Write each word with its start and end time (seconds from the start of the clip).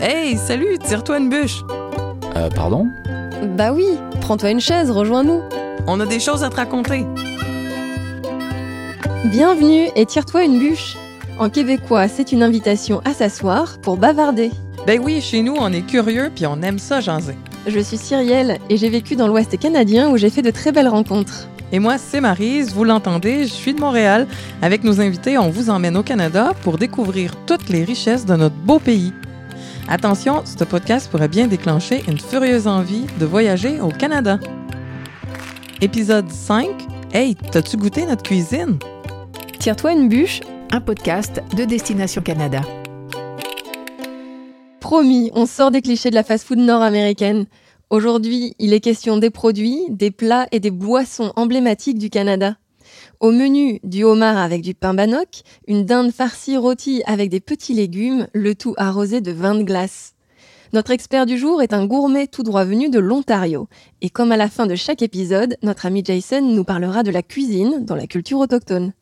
Hey, 0.00 0.36
salut, 0.36 0.78
tire-toi 0.78 1.18
une 1.18 1.28
bûche. 1.28 1.62
Euh, 2.36 2.48
pardon? 2.50 2.88
Bah 3.56 3.72
oui, 3.72 3.86
prends-toi 4.20 4.50
une 4.50 4.60
chaise, 4.60 4.90
rejoins-nous. 4.90 5.42
On 5.86 6.00
a 6.00 6.06
des 6.06 6.18
choses 6.18 6.42
à 6.42 6.50
te 6.50 6.56
raconter. 6.56 7.06
Bienvenue 9.26 9.90
et 9.94 10.06
tire-toi 10.06 10.44
une 10.44 10.58
bûche. 10.58 10.96
En 11.38 11.50
québécois, 11.50 12.08
c'est 12.08 12.32
une 12.32 12.42
invitation 12.42 13.00
à 13.04 13.12
s'asseoir 13.12 13.78
pour 13.78 13.96
bavarder. 13.96 14.50
Ben 14.86 15.00
oui, 15.02 15.20
chez 15.20 15.42
nous, 15.42 15.54
on 15.58 15.72
est 15.72 15.86
curieux 15.86 16.30
puis 16.34 16.46
on 16.46 16.62
aime 16.62 16.78
ça 16.78 17.00
jaser. 17.00 17.36
Je 17.66 17.78
suis 17.78 17.98
Cyrielle 17.98 18.58
et 18.68 18.76
j'ai 18.76 18.88
vécu 18.88 19.14
dans 19.14 19.28
l'Ouest 19.28 19.58
canadien 19.58 20.10
où 20.10 20.16
j'ai 20.16 20.30
fait 20.30 20.42
de 20.42 20.50
très 20.50 20.72
belles 20.72 20.88
rencontres. 20.88 21.48
Et 21.72 21.78
moi, 21.78 21.98
c'est 21.98 22.20
Marise, 22.20 22.72
vous 22.74 22.82
l'entendez, 22.82 23.44
je 23.44 23.52
suis 23.52 23.74
de 23.74 23.80
Montréal. 23.80 24.26
Avec 24.60 24.82
nos 24.82 25.00
invités, 25.00 25.38
on 25.38 25.50
vous 25.50 25.70
emmène 25.70 25.96
au 25.96 26.02
Canada 26.02 26.52
pour 26.62 26.78
découvrir 26.78 27.36
toutes 27.46 27.68
les 27.68 27.84
richesses 27.84 28.26
de 28.26 28.34
notre 28.34 28.56
beau 28.56 28.80
pays. 28.80 29.12
Attention, 29.88 30.42
ce 30.44 30.64
podcast 30.64 31.08
pourrait 31.10 31.28
bien 31.28 31.46
déclencher 31.46 32.02
une 32.08 32.18
furieuse 32.18 32.66
envie 32.66 33.06
de 33.20 33.24
voyager 33.24 33.80
au 33.80 33.88
Canada. 33.88 34.40
Épisode 35.80 36.28
5. 36.28 36.66
Hey, 37.12 37.36
t'as-tu 37.36 37.76
goûté 37.76 38.04
notre 38.04 38.24
cuisine? 38.24 38.78
Tire-toi 39.60 39.92
une 39.92 40.08
bûche. 40.08 40.40
Un 40.72 40.80
podcast 40.80 41.40
de 41.56 41.64
Destination 41.64 42.22
Canada. 42.22 42.60
Promis, 44.80 45.30
on 45.34 45.46
sort 45.46 45.70
des 45.70 45.82
clichés 45.82 46.10
de 46.10 46.14
la 46.16 46.24
fast-food 46.24 46.58
nord-américaine. 46.58 47.46
Aujourd'hui, 47.90 48.54
il 48.60 48.72
est 48.72 48.78
question 48.78 49.16
des 49.16 49.30
produits, 49.30 49.80
des 49.88 50.12
plats 50.12 50.46
et 50.52 50.60
des 50.60 50.70
boissons 50.70 51.32
emblématiques 51.34 51.98
du 51.98 52.08
Canada. 52.08 52.56
Au 53.18 53.32
menu, 53.32 53.80
du 53.82 54.04
homard 54.04 54.38
avec 54.38 54.62
du 54.62 54.74
pain 54.74 54.94
banoc, 54.94 55.42
une 55.66 55.84
dinde 55.84 56.12
farcie 56.12 56.56
rôtie 56.56 57.02
avec 57.06 57.30
des 57.30 57.40
petits 57.40 57.74
légumes, 57.74 58.28
le 58.32 58.54
tout 58.54 58.74
arrosé 58.76 59.20
de 59.20 59.32
vin 59.32 59.56
de 59.56 59.64
glace. 59.64 60.14
Notre 60.72 60.92
expert 60.92 61.26
du 61.26 61.36
jour 61.36 61.62
est 61.62 61.72
un 61.72 61.84
gourmet 61.84 62.28
tout 62.28 62.44
droit 62.44 62.64
venu 62.64 62.90
de 62.90 63.00
l'Ontario. 63.00 63.66
Et 64.02 64.08
comme 64.08 64.30
à 64.30 64.36
la 64.36 64.48
fin 64.48 64.68
de 64.68 64.76
chaque 64.76 65.02
épisode, 65.02 65.56
notre 65.64 65.84
ami 65.84 66.04
Jason 66.04 66.42
nous 66.42 66.62
parlera 66.62 67.02
de 67.02 67.10
la 67.10 67.24
cuisine 67.24 67.84
dans 67.84 67.96
la 67.96 68.06
culture 68.06 68.38
autochtone. 68.38 68.92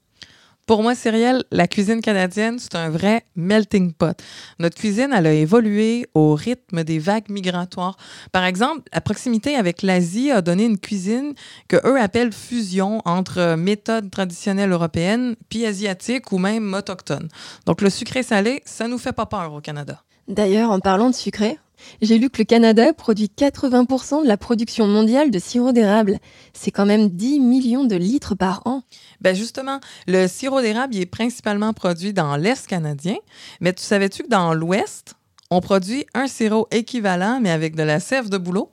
Pour 0.69 0.83
moi, 0.83 0.95
Cyrielle, 0.95 1.45
la 1.51 1.67
cuisine 1.67 2.03
canadienne, 2.03 2.59
c'est 2.59 2.75
un 2.75 2.91
vrai 2.91 3.25
melting 3.37 3.95
pot. 3.95 4.21
Notre 4.59 4.77
cuisine, 4.77 5.15
elle 5.17 5.27
a 5.27 5.33
évolué 5.33 6.07
au 6.13 6.35
rythme 6.35 6.85
des 6.85 6.99
vagues 6.99 7.31
migratoires. 7.31 7.97
Par 8.33 8.45
exemple, 8.45 8.83
la 8.93 9.01
proximité 9.01 9.57
avec 9.57 9.81
l'Asie 9.81 10.31
a 10.31 10.43
donné 10.43 10.67
une 10.67 10.79
cuisine 10.79 11.33
que 11.69 11.77
eux 11.89 11.99
appellent 11.99 12.35
fusion 12.35 13.01
entre 13.07 13.55
méthodes 13.57 14.11
traditionnelles 14.11 14.73
européennes 14.73 15.37
puis 15.49 15.65
asiatiques 15.65 16.33
ou 16.33 16.39
même 16.39 16.75
autochtones. 16.75 17.29
Donc 17.65 17.81
le 17.81 17.89
sucré 17.89 18.23
salé, 18.23 18.61
ça 18.67 18.89
nous 18.89 18.99
fait 18.99 19.15
pas 19.15 19.25
peur 19.25 19.55
au 19.55 19.63
Canada. 19.63 20.03
D'ailleurs, 20.29 20.71
en 20.71 20.81
parlant 20.81 21.09
de 21.09 21.15
sucré, 21.15 21.57
j'ai 22.01 22.19
lu 22.19 22.31
que 22.31 22.39
le 22.39 22.45
Canada 22.45 22.93
produit 22.93 23.31
80% 23.37 24.23
de 24.23 24.29
la 24.29 24.37
production 24.37 24.87
mondiale 24.87 25.31
de 25.31 25.39
sirop 25.39 25.73
d'érable. 25.73 26.19
C'est 26.53 26.71
quand 26.71 26.87
même 26.87 27.09
10 27.09 27.41
millions 27.41 27.85
de 27.85 27.97
litres 27.97 28.35
par 28.35 28.63
an. 28.67 28.83
Ben 29.21 29.35
justement, 29.35 29.81
le 30.07 30.27
sirop 30.29 30.61
d'érable 30.61 30.97
est 30.97 31.07
principalement 31.07 31.73
produit 31.73 32.13
dans 32.13 32.37
l'Est 32.37 32.67
canadien, 32.67 33.17
mais 33.61 33.73
tu 33.73 33.83
savais-tu 33.83 34.25
que 34.25 34.29
dans 34.29 34.55
l'Ouest, 34.55 35.15
on 35.51 35.61
produit 35.61 36.05
un 36.15 36.27
sirop 36.27 36.69
équivalent, 36.71 37.41
mais 37.41 37.51
avec 37.51 37.75
de 37.75 37.83
la 37.83 38.01
sève 38.01 38.29
de 38.29 38.39
bouleau? 38.39 38.71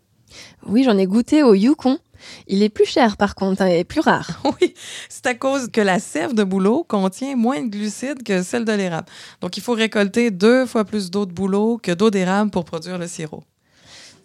Oui, 0.65 0.83
j'en 0.83 0.97
ai 0.97 1.05
goûté 1.05 1.43
au 1.43 1.53
Yukon. 1.53 1.99
Il 2.47 2.63
est 2.63 2.69
plus 2.69 2.85
cher 2.85 3.17
par 3.17 3.35
contre 3.35 3.61
hein, 3.61 3.67
et 3.67 3.83
plus 3.83 4.01
rare. 4.01 4.41
Oui, 4.61 4.73
c'est 5.09 5.25
à 5.25 5.33
cause 5.33 5.69
que 5.71 5.81
la 5.81 5.99
sève 5.99 6.33
de 6.33 6.43
bouleau 6.43 6.83
contient 6.83 7.35
moins 7.35 7.61
de 7.61 7.69
glucides 7.69 8.23
que 8.23 8.41
celle 8.41 8.63
de 8.63 8.71
l'érable. 8.71 9.07
Donc 9.41 9.57
il 9.57 9.63
faut 9.63 9.73
récolter 9.73 10.31
deux 10.31 10.65
fois 10.65 10.85
plus 10.85 11.11
d'eau 11.11 11.25
de 11.25 11.33
bouleau 11.33 11.77
que 11.81 11.91
d'eau 11.91 12.09
d'érable 12.09 12.51
pour 12.51 12.63
produire 12.63 12.97
le 12.97 13.07
sirop. 13.07 13.43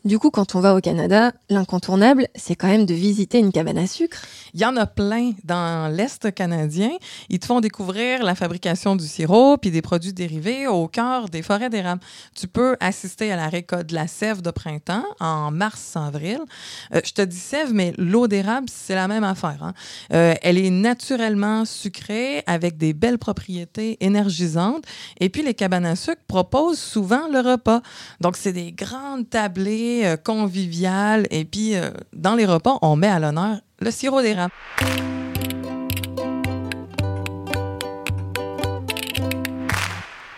Du 0.07 0.19
coup, 0.19 0.31
quand 0.31 0.55
on 0.55 0.61
va 0.61 0.75
au 0.75 0.81
Canada, 0.81 1.33
l'incontournable, 1.51 2.27
c'est 2.35 2.55
quand 2.55 2.69
même 2.69 2.87
de 2.87 2.95
visiter 2.95 3.39
une 3.39 3.53
cabane 3.53 3.77
à 3.77 3.87
sucre. 3.87 4.23
Il 4.55 4.61
y 4.61 4.65
en 4.65 4.75
a 4.77 4.87
plein 4.87 5.33
dans 5.45 5.95
l'Est 5.95 6.35
canadien. 6.35 6.91
Ils 7.29 7.39
te 7.39 7.45
font 7.45 7.61
découvrir 7.61 8.23
la 8.23 8.35
fabrication 8.35 8.97
du 8.97 9.07
sirop 9.07 9.59
puis 9.59 9.71
des 9.71 9.83
produits 9.83 10.15
dérivés 10.15 10.67
au 10.67 10.89
cœur 10.89 11.29
des 11.29 11.43
forêts 11.43 11.69
d'érable. 11.69 12.01
Tu 12.35 12.49
peux 12.49 12.77
assister 12.81 13.31
à 13.31 13.37
la 13.37 13.49
récolte 13.49 13.91
de 13.91 13.95
la 13.95 14.07
sève 14.07 14.41
de 14.41 14.51
printemps 14.51 15.05
en 15.21 15.51
mars-avril. 15.51 16.41
Euh, 16.95 17.01
je 17.05 17.13
te 17.13 17.23
dis 17.23 17.37
sève, 17.37 17.75
mais 17.75 17.93
l'eau 17.99 18.27
d'érable, 18.27 18.69
c'est 18.73 18.95
la 18.95 19.07
même 19.07 19.25
affaire. 19.25 19.63
Hein. 19.63 19.75
Euh, 20.15 20.35
elle 20.41 20.57
est 20.57 20.71
naturellement 20.71 21.67
sucrée 21.67 22.43
avec 22.47 22.79
des 22.79 22.95
belles 22.95 23.19
propriétés 23.19 23.99
énergisantes. 24.01 24.85
Et 25.21 25.29
puis, 25.29 25.43
les 25.43 25.55
cabanes 25.55 25.85
à 25.85 25.95
sucre 25.95 26.23
proposent 26.27 26.79
souvent 26.79 27.29
le 27.29 27.41
repas. 27.41 27.83
Donc, 28.21 28.39
c'est 28.39 28.55
des 28.55 28.73
grandes 28.73 29.29
tablées 29.29 29.90
euh, 30.05 30.17
convivial. 30.17 31.27
Et 31.31 31.45
puis, 31.45 31.75
euh, 31.75 31.91
dans 32.13 32.35
les 32.35 32.47
repas, 32.47 32.79
on 32.83 32.97
met 32.97 33.09
à 33.09 33.19
l'honneur 33.19 33.59
le 33.81 33.91
sirop 33.91 34.23
d'érable. 34.23 34.53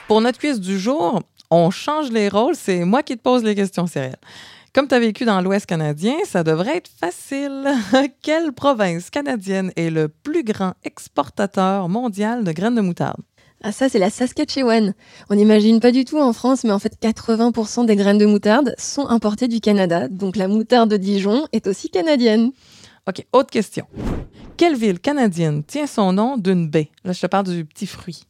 Pour 0.09 0.21
notre 0.21 0.39
quiz 0.39 0.61
du 0.61 0.79
jour, 0.79 1.23
on 1.51 1.71
change 1.71 2.11
les 2.11 2.29
rôles. 2.29 2.55
C'est 2.55 2.85
moi 2.85 3.03
qui 3.03 3.17
te 3.17 3.23
pose 3.23 3.45
les 3.45 3.55
questions, 3.55 3.87
Cyril. 3.87 4.17
Comme 4.75 4.89
tu 4.89 4.95
as 4.95 5.01
vécu 5.01 5.25
dans 5.25 5.41
l'Ouest 5.43 5.67
canadien, 5.67 6.15
ça 6.25 6.43
devrait 6.43 6.79
être 6.79 6.91
facile. 6.99 7.69
Quelle 8.23 8.53
province 8.53 9.11
canadienne 9.11 9.71
est 9.77 9.91
le 9.91 10.09
plus 10.09 10.45
grand 10.45 10.73
exportateur 10.83 11.91
mondial 11.91 12.43
de 12.43 12.53
graines 12.53 12.75
de 12.75 12.81
moutarde? 12.81 13.21
Ah 13.65 13.71
ça, 13.71 13.89
c'est 13.89 14.01
la 14.01 14.11
Saskatchewan. 14.11 14.93
On 15.31 15.37
n'imagine 15.37 15.79
pas 15.79 15.93
du 15.93 16.05
tout 16.05 16.19
en 16.19 16.33
France, 16.33 16.65
mais 16.65 16.73
en 16.73 16.81
fait 16.81 16.97
80% 17.01 17.87
des 17.87 17.95
graines 17.95 18.19
de 18.19 18.27
moutarde 18.27 18.75
sont 18.77 19.07
importées 19.07 19.47
du 19.47 19.61
Canada, 19.61 20.09
donc 20.09 20.35
la 20.35 20.49
moutarde 20.49 20.91
de 20.91 20.97
Dijon 20.97 21.47
est 21.53 21.69
aussi 21.69 21.89
canadienne. 21.89 22.51
OK, 23.09 23.25
autre 23.33 23.51
question. 23.51 23.87
Quelle 24.57 24.75
ville 24.75 24.99
canadienne 24.99 25.63
tient 25.63 25.87
son 25.87 26.13
nom 26.13 26.37
d'une 26.37 26.69
baie? 26.69 26.91
Là, 27.05 27.13
je 27.13 27.21
te 27.21 27.27
parle 27.27 27.47
du 27.47 27.65
petit 27.65 27.87
fruit. 27.87 28.25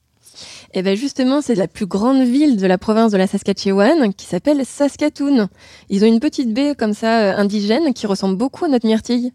Eh 0.75 0.82
bien 0.82 0.94
justement, 0.94 1.41
c'est 1.41 1.54
la 1.54 1.69
plus 1.69 1.87
grande 1.87 2.22
ville 2.22 2.59
de 2.59 2.66
la 2.66 2.76
province 2.76 3.12
de 3.12 3.19
la 3.19 3.26
Saskatchewan 3.26 4.12
qui 4.15 4.26
s'appelle 4.26 4.65
Saskatoon. 4.66 5.48
Ils 5.88 6.04
ont 6.04 6.09
une 6.09 6.21
petite 6.21 6.53
baie 6.53 6.75
comme 6.76 6.94
ça 6.94 7.21
euh, 7.21 7.37
indigène 7.37 7.94
qui 7.94 8.06
ressemble 8.06 8.37
beaucoup 8.37 8.66
à 8.66 8.69
notre 8.69 8.87
myrtille. 8.87 9.32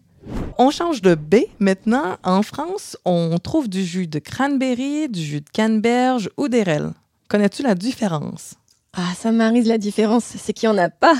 On 0.58 0.70
change 0.70 1.02
de 1.02 1.14
baie 1.14 1.48
maintenant. 1.58 2.16
En 2.24 2.42
France, 2.42 2.96
on 3.04 3.38
trouve 3.38 3.68
du 3.68 3.84
jus 3.84 4.06
de 4.06 4.18
cranberry, 4.18 5.08
du 5.08 5.22
jus 5.22 5.40
de 5.40 5.50
canneberge 5.50 6.30
ou 6.36 6.48
d'érel. 6.48 6.92
Connais-tu 7.28 7.62
la 7.62 7.74
différence? 7.74 8.54
Ah, 8.94 9.14
ça 9.16 9.30
m'arrive 9.30 9.68
la 9.68 9.78
différence, 9.78 10.24
c'est 10.24 10.52
qu'il 10.52 10.68
n'y 10.68 10.74
en 10.74 10.78
a 10.78 10.88
pas. 10.88 11.14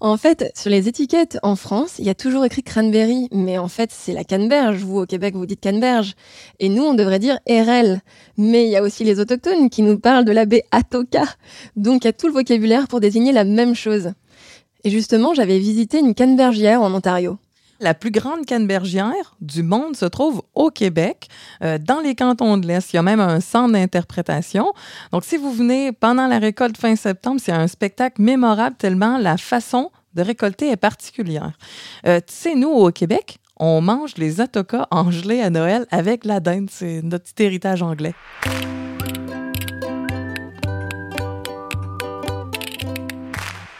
En 0.00 0.16
fait, 0.16 0.50
sur 0.56 0.70
les 0.70 0.88
étiquettes 0.88 1.38
en 1.42 1.56
France, 1.56 1.96
il 1.98 2.06
y 2.06 2.10
a 2.10 2.14
toujours 2.14 2.44
écrit 2.44 2.62
cranberry, 2.62 3.28
mais 3.32 3.58
en 3.58 3.68
fait, 3.68 3.90
c'est 3.92 4.12
la 4.12 4.24
canneberge. 4.24 4.82
Vous, 4.82 5.00
au 5.00 5.06
Québec, 5.06 5.34
vous 5.34 5.44
dites 5.44 5.60
canneberge. 5.60 6.14
Et 6.58 6.68
nous, 6.68 6.82
on 6.82 6.94
devrait 6.94 7.18
dire 7.18 7.38
RL. 7.46 8.00
Mais 8.38 8.64
il 8.64 8.70
y 8.70 8.76
a 8.76 8.82
aussi 8.82 9.04
les 9.04 9.20
autochtones 9.20 9.68
qui 9.68 9.82
nous 9.82 9.98
parlent 9.98 10.24
de 10.24 10.32
la 10.32 10.46
baie 10.46 10.64
Atoka. 10.70 11.24
Donc, 11.76 12.04
il 12.04 12.06
y 12.06 12.08
a 12.08 12.12
tout 12.12 12.28
le 12.28 12.32
vocabulaire 12.32 12.88
pour 12.88 13.00
désigner 13.00 13.32
la 13.32 13.44
même 13.44 13.74
chose. 13.74 14.12
Et 14.84 14.90
justement, 14.90 15.34
j'avais 15.34 15.58
visité 15.58 15.98
une 15.98 16.14
cannebergière 16.14 16.80
en 16.80 16.94
Ontario. 16.94 17.36
La 17.82 17.94
plus 17.94 18.12
grande 18.12 18.46
cannebergière 18.46 19.34
du 19.40 19.64
monde 19.64 19.96
se 19.96 20.04
trouve 20.04 20.42
au 20.54 20.70
Québec, 20.70 21.26
euh, 21.64 21.78
dans 21.78 21.98
les 21.98 22.14
cantons 22.14 22.56
de 22.56 22.64
l'Est. 22.64 22.92
Il 22.92 22.96
y 22.96 22.98
a 23.00 23.02
même 23.02 23.18
un 23.18 23.40
centre 23.40 23.72
d'interprétation. 23.72 24.72
Donc, 25.10 25.24
si 25.24 25.36
vous 25.36 25.50
venez 25.50 25.90
pendant 25.90 26.28
la 26.28 26.38
récolte 26.38 26.76
fin 26.76 26.94
septembre, 26.94 27.40
c'est 27.42 27.50
un 27.50 27.66
spectacle 27.66 28.22
mémorable 28.22 28.76
tellement 28.76 29.18
la 29.18 29.36
façon 29.36 29.90
de 30.14 30.22
récolter 30.22 30.70
est 30.70 30.76
particulière. 30.76 31.58
Euh, 32.06 32.20
tu 32.20 32.32
sais, 32.32 32.54
nous, 32.54 32.70
au 32.70 32.92
Québec, 32.92 33.38
on 33.56 33.80
mange 33.80 34.16
les 34.16 34.40
atokas 34.40 34.86
en 34.92 35.10
gelée 35.10 35.40
à 35.40 35.50
Noël 35.50 35.86
avec 35.90 36.24
la 36.24 36.38
dinde. 36.38 36.68
C'est 36.70 37.02
notre 37.02 37.24
petit 37.24 37.42
héritage 37.42 37.82
anglais. 37.82 38.14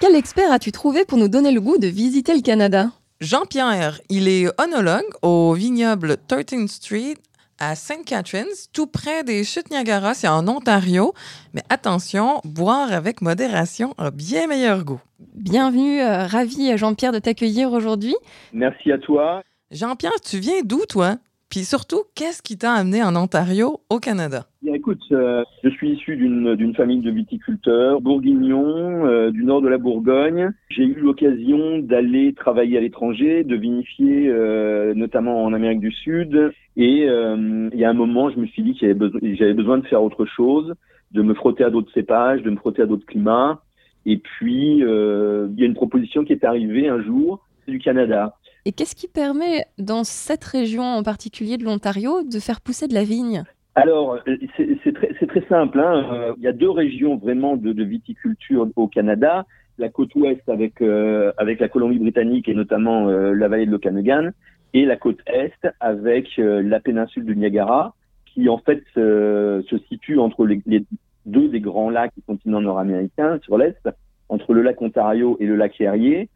Quel 0.01 0.17
expert 0.17 0.51
as-tu 0.51 0.73
trouvé 0.73 1.05
pour 1.05 1.19
nous 1.19 1.29
donner 1.29 1.53
le 1.53 1.61
goût 1.61 1.79
de 1.79 1.87
visiter 1.87 2.35
le 2.35 2.43
Canada? 2.43 2.91
Jean-Pierre, 3.23 4.01
il 4.09 4.27
est 4.27 4.49
onologue 4.61 5.07
au 5.23 5.53
vignoble 5.53 6.17
13th 6.29 6.67
Street 6.67 7.15
à 7.61 7.77
St. 7.77 8.05
Catharines, 8.05 8.51
tout 8.73 8.89
près 8.89 9.23
des 9.23 9.45
chutes 9.45 9.71
Niagara, 9.71 10.13
c'est 10.13 10.27
en 10.27 10.49
Ontario. 10.49 11.15
Mais 11.55 11.63
attention, 11.69 12.41
boire 12.45 12.91
avec 12.91 13.21
modération 13.21 13.95
a 13.97 14.11
bien 14.11 14.49
meilleur 14.49 14.83
goût. 14.83 15.01
Bienvenue, 15.37 16.01
euh, 16.01 16.27
ravi 16.27 16.77
Jean-Pierre 16.77 17.13
de 17.13 17.21
t'accueillir 17.21 17.71
aujourd'hui. 17.71 18.17
Merci 18.53 18.91
à 18.91 18.99
toi. 18.99 19.45
Jean-Pierre, 19.71 20.21
tu 20.21 20.41
viens 20.41 20.63
d'où 20.65 20.85
toi? 20.89 21.15
Puis 21.53 21.65
surtout, 21.65 22.05
qu'est-ce 22.15 22.41
qui 22.41 22.57
t'a 22.57 22.73
amené 22.73 23.03
en 23.03 23.15
Ontario, 23.15 23.81
au 23.91 23.99
Canada? 23.99 24.47
Bien, 24.63 24.73
écoute, 24.73 25.03
euh, 25.13 25.45
je 25.63 25.69
suis 25.69 25.91
issu 25.91 26.17
d'une 26.17 26.75
famille 26.75 27.03
de 27.03 27.11
viticulteurs 27.11 28.01
bourguignons 28.01 29.07
euh, 29.07 29.31
du 29.31 29.45
nord 29.45 29.61
de 29.61 29.69
la 29.69 29.77
Bourgogne. 29.77 30.51
J'ai 30.71 30.85
eu 30.85 30.95
l'occasion 30.95 31.81
d'aller 31.81 32.33
travailler 32.33 32.79
à 32.79 32.81
l'étranger, 32.81 33.45
de 33.45 33.55
vinifier 33.55 34.31
euh, 34.31 34.95
notamment 34.95 35.45
en 35.45 35.53
Amérique 35.53 35.81
du 35.81 35.93
Sud. 35.93 36.55
Et 36.79 37.03
il 37.03 37.79
y 37.79 37.85
a 37.85 37.91
un 37.91 37.93
moment, 37.93 38.31
je 38.31 38.39
me 38.39 38.47
suis 38.47 38.63
dit 38.63 38.73
que 38.73 38.87
j'avais 39.35 39.53
besoin 39.53 39.77
de 39.77 39.87
faire 39.87 40.03
autre 40.03 40.25
chose. 40.25 40.73
de 41.11 41.21
me 41.21 41.35
frotter 41.35 41.65
à 41.65 41.69
d'autres 41.69 41.93
cépages, 41.93 42.43
de 42.43 42.49
me 42.49 42.57
frotter 42.57 42.81
à 42.81 42.87
d'autres 42.87 43.05
climats. 43.05 43.61
Et 44.07 44.17
puis, 44.17 44.79
il 44.79 45.55
y 45.59 45.63
a 45.63 45.67
une 45.67 45.75
proposition 45.75 46.25
qui 46.25 46.33
est 46.33 46.45
arrivée 46.45 46.89
un 46.89 47.03
jour 47.03 47.47
du 47.69 47.79
Canada. 47.79 48.37
Et 48.65 48.73
qu'est-ce 48.73 48.95
qui 48.95 49.09
permet, 49.09 49.65
dans 49.79 50.05
cette 50.05 50.45
région 50.45 50.85
en 50.85 51.03
particulier 51.03 51.57
de 51.57 51.65
l'Ontario, 51.65 52.23
de 52.23 52.39
faire 52.39 52.61
pousser 52.61 52.87
de 52.87 52.95
la 52.95 53.03
vigne? 53.03 53.43
Alors, 53.75 54.19
c'est 54.57 55.27
très, 55.29 55.45
simple. 55.49 55.81
Hein. 55.81 56.35
Il 56.37 56.43
y 56.43 56.47
a 56.47 56.53
deux 56.53 56.71
régions 56.71 57.17
vraiment 57.17 57.57
de, 57.57 57.83
viticulture 57.83 58.69
au 58.77 58.87
Canada. 58.87 59.47
La 59.79 59.89
côte 59.89 60.15
ouest 60.15 60.47
avec, 60.49 60.81
euh, 60.83 61.33
avec 61.39 61.59
la 61.59 61.69
Colombie-Britannique 61.69 62.49
et 62.49 62.55
notamment 62.55 63.09
euh, 63.09 63.33
la 63.33 63.49
vallée 63.49 63.67
de 63.67 63.71
l'Okanagan, 63.71 64.31
et 64.75 64.85
la 64.85 64.97
côte 64.97 65.19
est 65.27 65.67
avec 65.81 66.39
euh, 66.39 66.63
la 66.63 66.81
péninsule 66.81 67.25
du 67.25 67.35
Niagara, 67.35 67.95
qui 68.27 68.49
en 68.49 68.59
fait 68.59 68.83
se 68.95 69.79
situe 69.89 70.19
entre 70.19 70.47
les, 70.47 70.85
deux 71.27 71.49
des 71.49 71.61
grands 71.61 71.91
lacs 71.91 72.15
du 72.17 72.23
continent 72.23 72.61
nord-américain 72.61 73.39
sur 73.43 73.59
l'est, 73.59 73.89
entre 74.29 74.55
le 74.55 74.63
lac 74.63 74.81
Ontario 74.81 75.37
et 75.41 75.47
le 75.47 75.57
lac 75.57 75.81
Erie. 75.81 76.29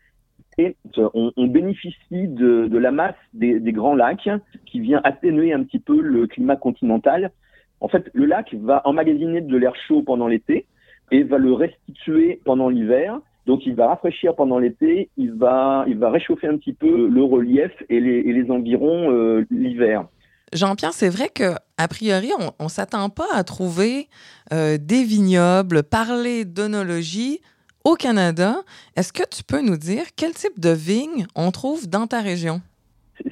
On, 1.12 1.46
bénéficie 1.46 2.28
de, 2.28 2.78
la 2.78 2.90
masse 2.90 3.14
des, 3.34 3.60
grands 3.72 3.94
lacs 3.94 4.28
qui 4.64 4.80
vient 4.80 5.00
atténuer 5.04 5.52
un 5.52 5.62
petit 5.62 5.78
peu 5.78 6.00
le 6.00 6.26
climat 6.26 6.56
continental. 6.56 7.30
En 7.80 7.88
fait, 7.88 8.08
le 8.14 8.24
lac 8.24 8.54
va 8.54 8.80
emmagasiner 8.86 9.42
de 9.42 9.56
l'air 9.56 9.74
chaud 9.86 10.02
pendant 10.02 10.28
l'été 10.28 10.66
et 11.12 11.22
va 11.24 11.36
le 11.36 11.52
restituer 11.52 12.40
pendant 12.44 12.70
l'hiver. 12.70 13.20
Donc, 13.46 13.66
il 13.66 13.74
va 13.74 13.88
rafraîchir 13.88 14.34
pendant 14.34 14.58
l'été, 14.58 15.10
il 15.16 15.32
va, 15.34 15.84
réchauffer 15.84 16.48
un 16.48 16.56
petit 16.56 16.72
peu 16.72 17.06
le 17.06 17.22
relief 17.22 17.70
et 17.88 18.00
les, 18.00 18.18
et 18.18 18.32
les 18.32 18.50
environs 18.50 19.12
euh, 19.12 19.46
l'hiver. 19.50 20.06
Jean-Pierre, 20.52 20.92
c'est 20.92 21.08
vrai 21.08 21.28
que 21.28 21.54
a 21.76 21.88
priori, 21.88 22.30
on 22.58 22.64
ne 22.64 22.68
s'attend 22.68 23.10
pas 23.10 23.26
à 23.34 23.44
trouver 23.44 24.08
euh, 24.52 24.78
des 24.80 25.04
vignobles, 25.04 25.82
parler 25.82 26.44
d'onologie 26.44 27.40
au 27.86 27.94
Canada. 27.94 28.56
Est-ce 28.96 29.12
que 29.12 29.22
tu 29.30 29.44
peux 29.44 29.62
nous 29.62 29.76
dire 29.76 30.02
quel 30.16 30.32
type 30.32 30.58
de 30.58 30.70
vignes 30.70 31.26
on 31.36 31.52
trouve 31.52 31.88
dans 31.88 32.08
ta 32.08 32.20
région? 32.20 32.60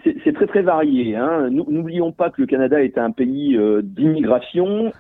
C'est 0.05 0.33
très 0.33 0.47
très 0.47 0.63
varié. 0.63 1.17
Hein. 1.17 1.51
N'oublions 1.51 2.13
pas 2.13 2.31
que 2.31 2.41
le 2.41 2.47
Canada 2.47 2.83
est 2.83 2.97
un 2.97 3.11
pays 3.11 3.57
euh, 3.57 3.83
d'immigration. 3.83 4.93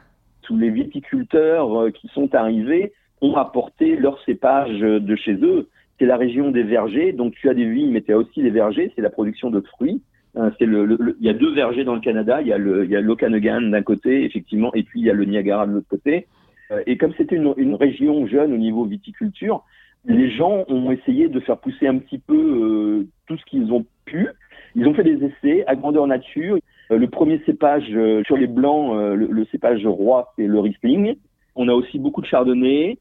Tous 0.43 0.59
les 0.59 0.71
viticulteurs 0.71 1.83
euh, 1.83 1.91
qui 1.91 2.09
sont 2.09 2.35
arrivés 2.35 2.93
ont 3.23 3.37
apporté 3.37 3.97
leur 3.97 4.21
cépage 4.25 4.81
de 4.81 5.17
chez 5.17 5.35
eux. 5.35 5.69
C'est 5.99 6.06
la 6.06 6.17
région 6.17 6.51
des 6.51 6.65
vergers, 6.65 7.12
donc 7.12 7.35
tu 7.35 7.49
as 7.49 7.55
des 7.55 7.71
vignes, 7.71 7.93
mais 7.93 8.03
tu 8.03 8.12
as 8.12 8.19
aussi 8.19 8.43
des 8.43 8.51
vergers. 8.51 8.93
C'est 8.97 9.03
la 9.03 9.11
production 9.11 9.51
de 9.51 9.61
fruits. 9.61 10.03
Hein, 10.37 10.51
il 10.61 11.15
y 11.21 11.29
a 11.29 11.33
deux 11.33 11.55
vergers 11.55 11.85
dans 11.85 11.95
le 11.95 12.01
Canada. 12.01 12.43
Il 12.43 12.49
y 12.49 12.53
a 12.53 13.01
l'Okanagan 13.01 13.62
d'un 13.71 13.83
côté, 13.83 14.25
effectivement, 14.25 14.75
et 14.75 14.83
puis 14.83 15.01
il 15.01 15.06
y 15.06 15.11
a 15.11 15.15
le 15.15 15.25
Niagara 15.25 15.67
de 15.67 15.75
l'autre 15.75 15.89
côté. 15.89 16.27
Euh, 16.71 16.83
et 16.87 16.97
comme 16.97 17.13
c'était 17.17 17.37
une, 17.37 17.75
région 17.75 18.27
jeune 18.27 18.53
au 18.53 18.57
niveau 18.57 18.85
viticulture, 18.85 19.63
les 20.07 20.31
gens 20.31 20.65
ont 20.69 20.91
essayé 20.91 21.29
de 21.29 21.41
faire 21.41 21.59
pousser 21.59 21.87
un 21.87 21.99
petit 21.99 22.19
peu 22.19 22.35
euh, 22.37 23.07
tout 23.27 23.37
ce 23.39 23.45
qu'ils 23.47 23.73
ont 23.73 23.87
pu. 24.05 24.29
Ils 24.75 24.87
ont 24.87 24.95
fait 24.95 25.05
des 25.05 25.25
essais 25.25 25.65
à 25.67 25.77
grandeur 25.77 26.07
nature. 26.07 26.59
Euh, 26.91 26.99
le 26.99 27.09
premier 27.09 27.41
cépage 27.47 27.87
sur 28.27 28.37
les 28.37 28.47
blancs, 28.47 28.95
le, 29.17 29.45
cépage 29.51 29.87
roi, 29.87 30.33
c'est 30.37 30.47
le 30.47 30.59
Riesling. 30.59 31.17
On 31.57 31.69
a 31.69 31.73
aussi 31.73 31.99
beaucoup 31.99 32.21
de 32.21 32.27
chardonnay 32.27 32.99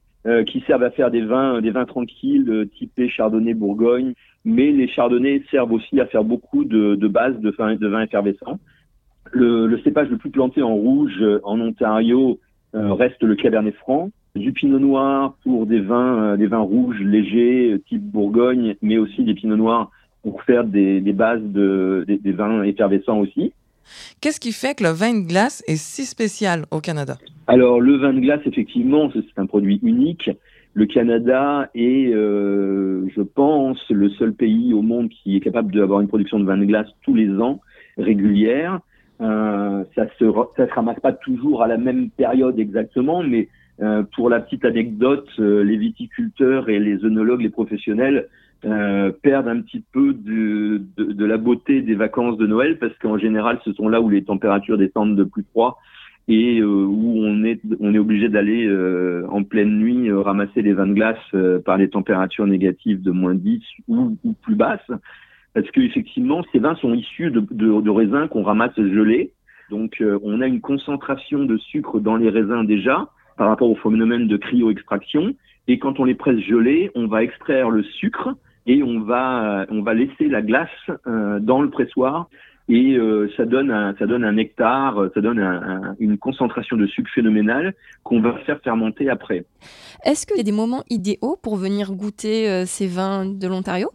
qui 0.48 0.62
servent 0.62 0.84
à 0.84 0.92
faire 0.92 1.12
des 1.12 1.20
vins, 1.20 1.60
des 1.60 1.72
vins 1.72 1.84
tranquilles, 1.84 2.70
typés 2.78 3.10
chardonnay 3.10 3.54
Bourgogne. 3.54 4.14
Mais 4.46 4.72
les 4.72 4.88
chardonnays 4.88 5.44
servent 5.52 5.74
aussi 5.74 6.00
à 6.00 6.06
faire 6.06 6.24
beaucoup 6.24 6.64
de, 6.64 6.96
bases 7.08 7.38
de 7.40 7.50
vins, 7.50 8.02
effervescents. 8.04 8.60
Le, 9.32 9.78
cépage 9.84 10.10
le 10.10 10.18
plus 10.18 10.30
planté 10.30 10.62
en 10.62 10.76
rouge 10.76 11.22
en 11.44 11.60
Ontario, 11.60 12.40
reste 12.74 13.22
le 13.24 13.36
Cabernet 13.36 13.76
Franc, 13.76 14.10
du 14.36 14.52
Pinot 14.52 14.80
Noir 14.80 15.36
pour 15.44 15.66
des 15.66 15.80
vins, 15.80 16.24
euh, 16.24 16.38
des 16.38 16.48
vins 16.48 16.60
rouges 16.60 17.00
légers, 17.00 17.80
type 17.88 18.02
Bourgogne, 18.02 18.76
mais 18.82 18.98
aussi 18.98 19.24
des 19.24 19.34
Pinots 19.34 19.58
Noirs 19.58 19.92
pour 20.24 20.42
faire 20.44 20.64
des, 20.64 21.02
des 21.02 21.14
bases 21.14 21.44
de, 21.44 22.06
des, 22.08 22.32
vins 22.32 22.64
effervescents 22.64 23.20
aussi. 23.20 23.52
Qu'est-ce 24.22 24.40
qui 24.40 24.54
fait 24.54 24.76
que 24.76 24.84
le 24.84 24.92
vin 24.92 25.14
de 25.14 25.28
glace 25.28 25.64
est 25.68 25.76
si 25.76 26.06
spécial 26.06 26.64
au 26.72 26.80
Canada? 26.80 27.18
Alors, 27.48 27.82
le 27.82 27.98
vin 27.98 28.14
de 28.14 28.22
glace, 28.22 28.40
effectivement, 28.46 29.12
c'est 29.14 29.38
un 29.38 29.46
produit 29.46 29.82
unique. 29.84 30.30
Le 30.74 30.86
Canada 30.86 31.70
est, 31.76 32.08
euh, 32.14 33.06
je 33.14 33.22
pense, 33.22 33.78
le 33.90 34.10
seul 34.12 34.34
pays 34.34 34.74
au 34.74 34.82
monde 34.82 35.10
qui 35.10 35.36
est 35.36 35.42
capable 35.42 35.74
d'avoir 35.74 36.00
une 36.00 36.08
production 36.08 36.40
de 36.40 36.46
vin 36.46 36.58
de 36.58 36.66
glace 36.66 36.88
tous 37.04 37.14
les 37.14 37.30
ans, 37.30 37.60
régulière. 37.98 38.80
Euh, 39.24 39.84
ça 39.96 40.06
se 40.20 40.26
se 40.26 40.74
ramasse 40.74 41.00
pas 41.00 41.14
toujours 41.14 41.64
à 41.64 41.68
la 41.68 41.78
même 41.78 42.10
période 42.10 42.60
exactement, 42.60 43.24
mais 43.24 43.48
euh, 43.82 44.04
pour 44.16 44.30
la 44.30 44.42
petite 44.42 44.66
anecdote, 44.66 45.30
euh, 45.40 45.64
les 45.64 45.78
viticulteurs 45.78 46.70
et 46.70 46.80
les 46.80 47.06
œnologues, 47.06 47.42
les 47.42 47.50
professionnels, 47.50 48.28
perdent 49.22 49.50
un 49.50 49.60
petit 49.60 49.84
peu 49.92 50.14
de, 50.14 51.26
la 51.26 51.36
beauté 51.36 51.82
des 51.82 51.96
vacances 51.96 52.38
de 52.38 52.48
Noël 52.48 52.80
parce 52.80 52.98
qu'en 53.00 53.18
général, 53.18 53.60
ce 53.66 53.74
sont 53.74 53.90
là 53.90 54.00
où 54.00 54.08
les 54.08 54.24
températures 54.24 54.78
descendent 54.78 55.18
de 55.18 55.26
plus 55.26 55.44
froid 55.52 55.80
et 56.30 56.64
où 56.64 57.14
on 57.18 57.44
est 57.44 57.60
on 57.82 57.94
est 57.94 58.00
obligé 58.00 58.30
d'aller 58.30 58.74
en 59.30 59.44
pleine 59.44 59.80
nuit 59.80 60.10
ramasser 60.14 60.62
les 60.62 60.72
vins 60.72 60.88
de 60.88 60.94
glace 60.94 61.36
par 61.66 61.76
les 61.76 61.90
températures 61.90 62.48
négatives 62.48 63.02
de 63.02 63.12
moins 63.12 63.36
10 63.36 63.62
ou, 63.90 64.18
ou 64.24 64.32
plus 64.32 64.56
basses 64.56 64.80
parce 65.54 65.70
qu'effectivement, 65.72 66.44
ces 66.52 66.60
vins 66.60 66.76
sont 66.76 66.94
issus 66.94 67.32
de, 67.32 67.40
de, 67.52 67.82
de 67.82 67.90
raisins 67.90 68.28
qu'on 68.28 68.44
ramasse 68.44 68.76
gelés. 68.76 69.32
Donc, 69.70 70.02
euh, 70.02 70.20
on 70.24 70.42
a 70.42 70.48
une 70.48 70.62
concentration 70.62 71.46
de 71.46 71.58
sucre 71.58 72.00
dans 72.00 72.16
les 72.16 72.30
raisins 72.30 72.66
déjà 72.66 73.08
par 73.38 73.48
rapport 73.48 73.70
au 73.70 73.76
phénomène 73.76 74.28
de 74.28 74.38
cryo-extraction. 74.38 75.34
Et 75.68 75.80
quand 75.80 76.00
on 76.00 76.06
les 76.06 76.16
presse 76.16 76.40
gelés, 76.40 76.92
on 76.96 77.08
va 77.08 77.24
extraire 77.24 77.70
le 77.70 77.84
sucre 77.84 78.36
et 78.66 78.84
on 78.84 79.02
va, 79.02 79.66
on 79.70 79.82
va 79.82 79.94
laisser 79.94 80.28
la 80.28 80.42
glace 80.42 80.70
euh, 81.08 81.40
dans 81.40 81.62
le 81.62 81.70
pressoir. 81.70 82.30
Et 82.70 82.96
euh, 82.96 83.30
ça 83.36 83.46
donne 83.46 83.72
un, 83.72 83.94
ça 84.00 84.06
donne 84.06 84.24
un 84.24 84.34
nectar, 84.34 85.10
ça 85.14 85.22
donne 85.22 85.40
un, 85.40 85.96
une 86.00 86.18
concentration 86.18 86.78
de 86.78 86.88
sucre 86.88 87.12
phénoménale 87.14 87.74
qu'on 88.04 88.22
va 88.22 88.38
faire 88.46 88.60
fermenter 88.62 89.10
après. 89.10 89.46
Est-ce 90.06 90.26
qu'il 90.26 90.38
y 90.38 90.40
a 90.40 90.44
des 90.44 90.54
moments 90.54 90.84
idéaux 90.90 91.38
pour 91.42 91.58
venir 91.58 91.92
goûter 91.92 92.66
ces 92.66 92.88
vins 92.88 93.26
de 93.26 93.48
l'Ontario? 93.48 93.90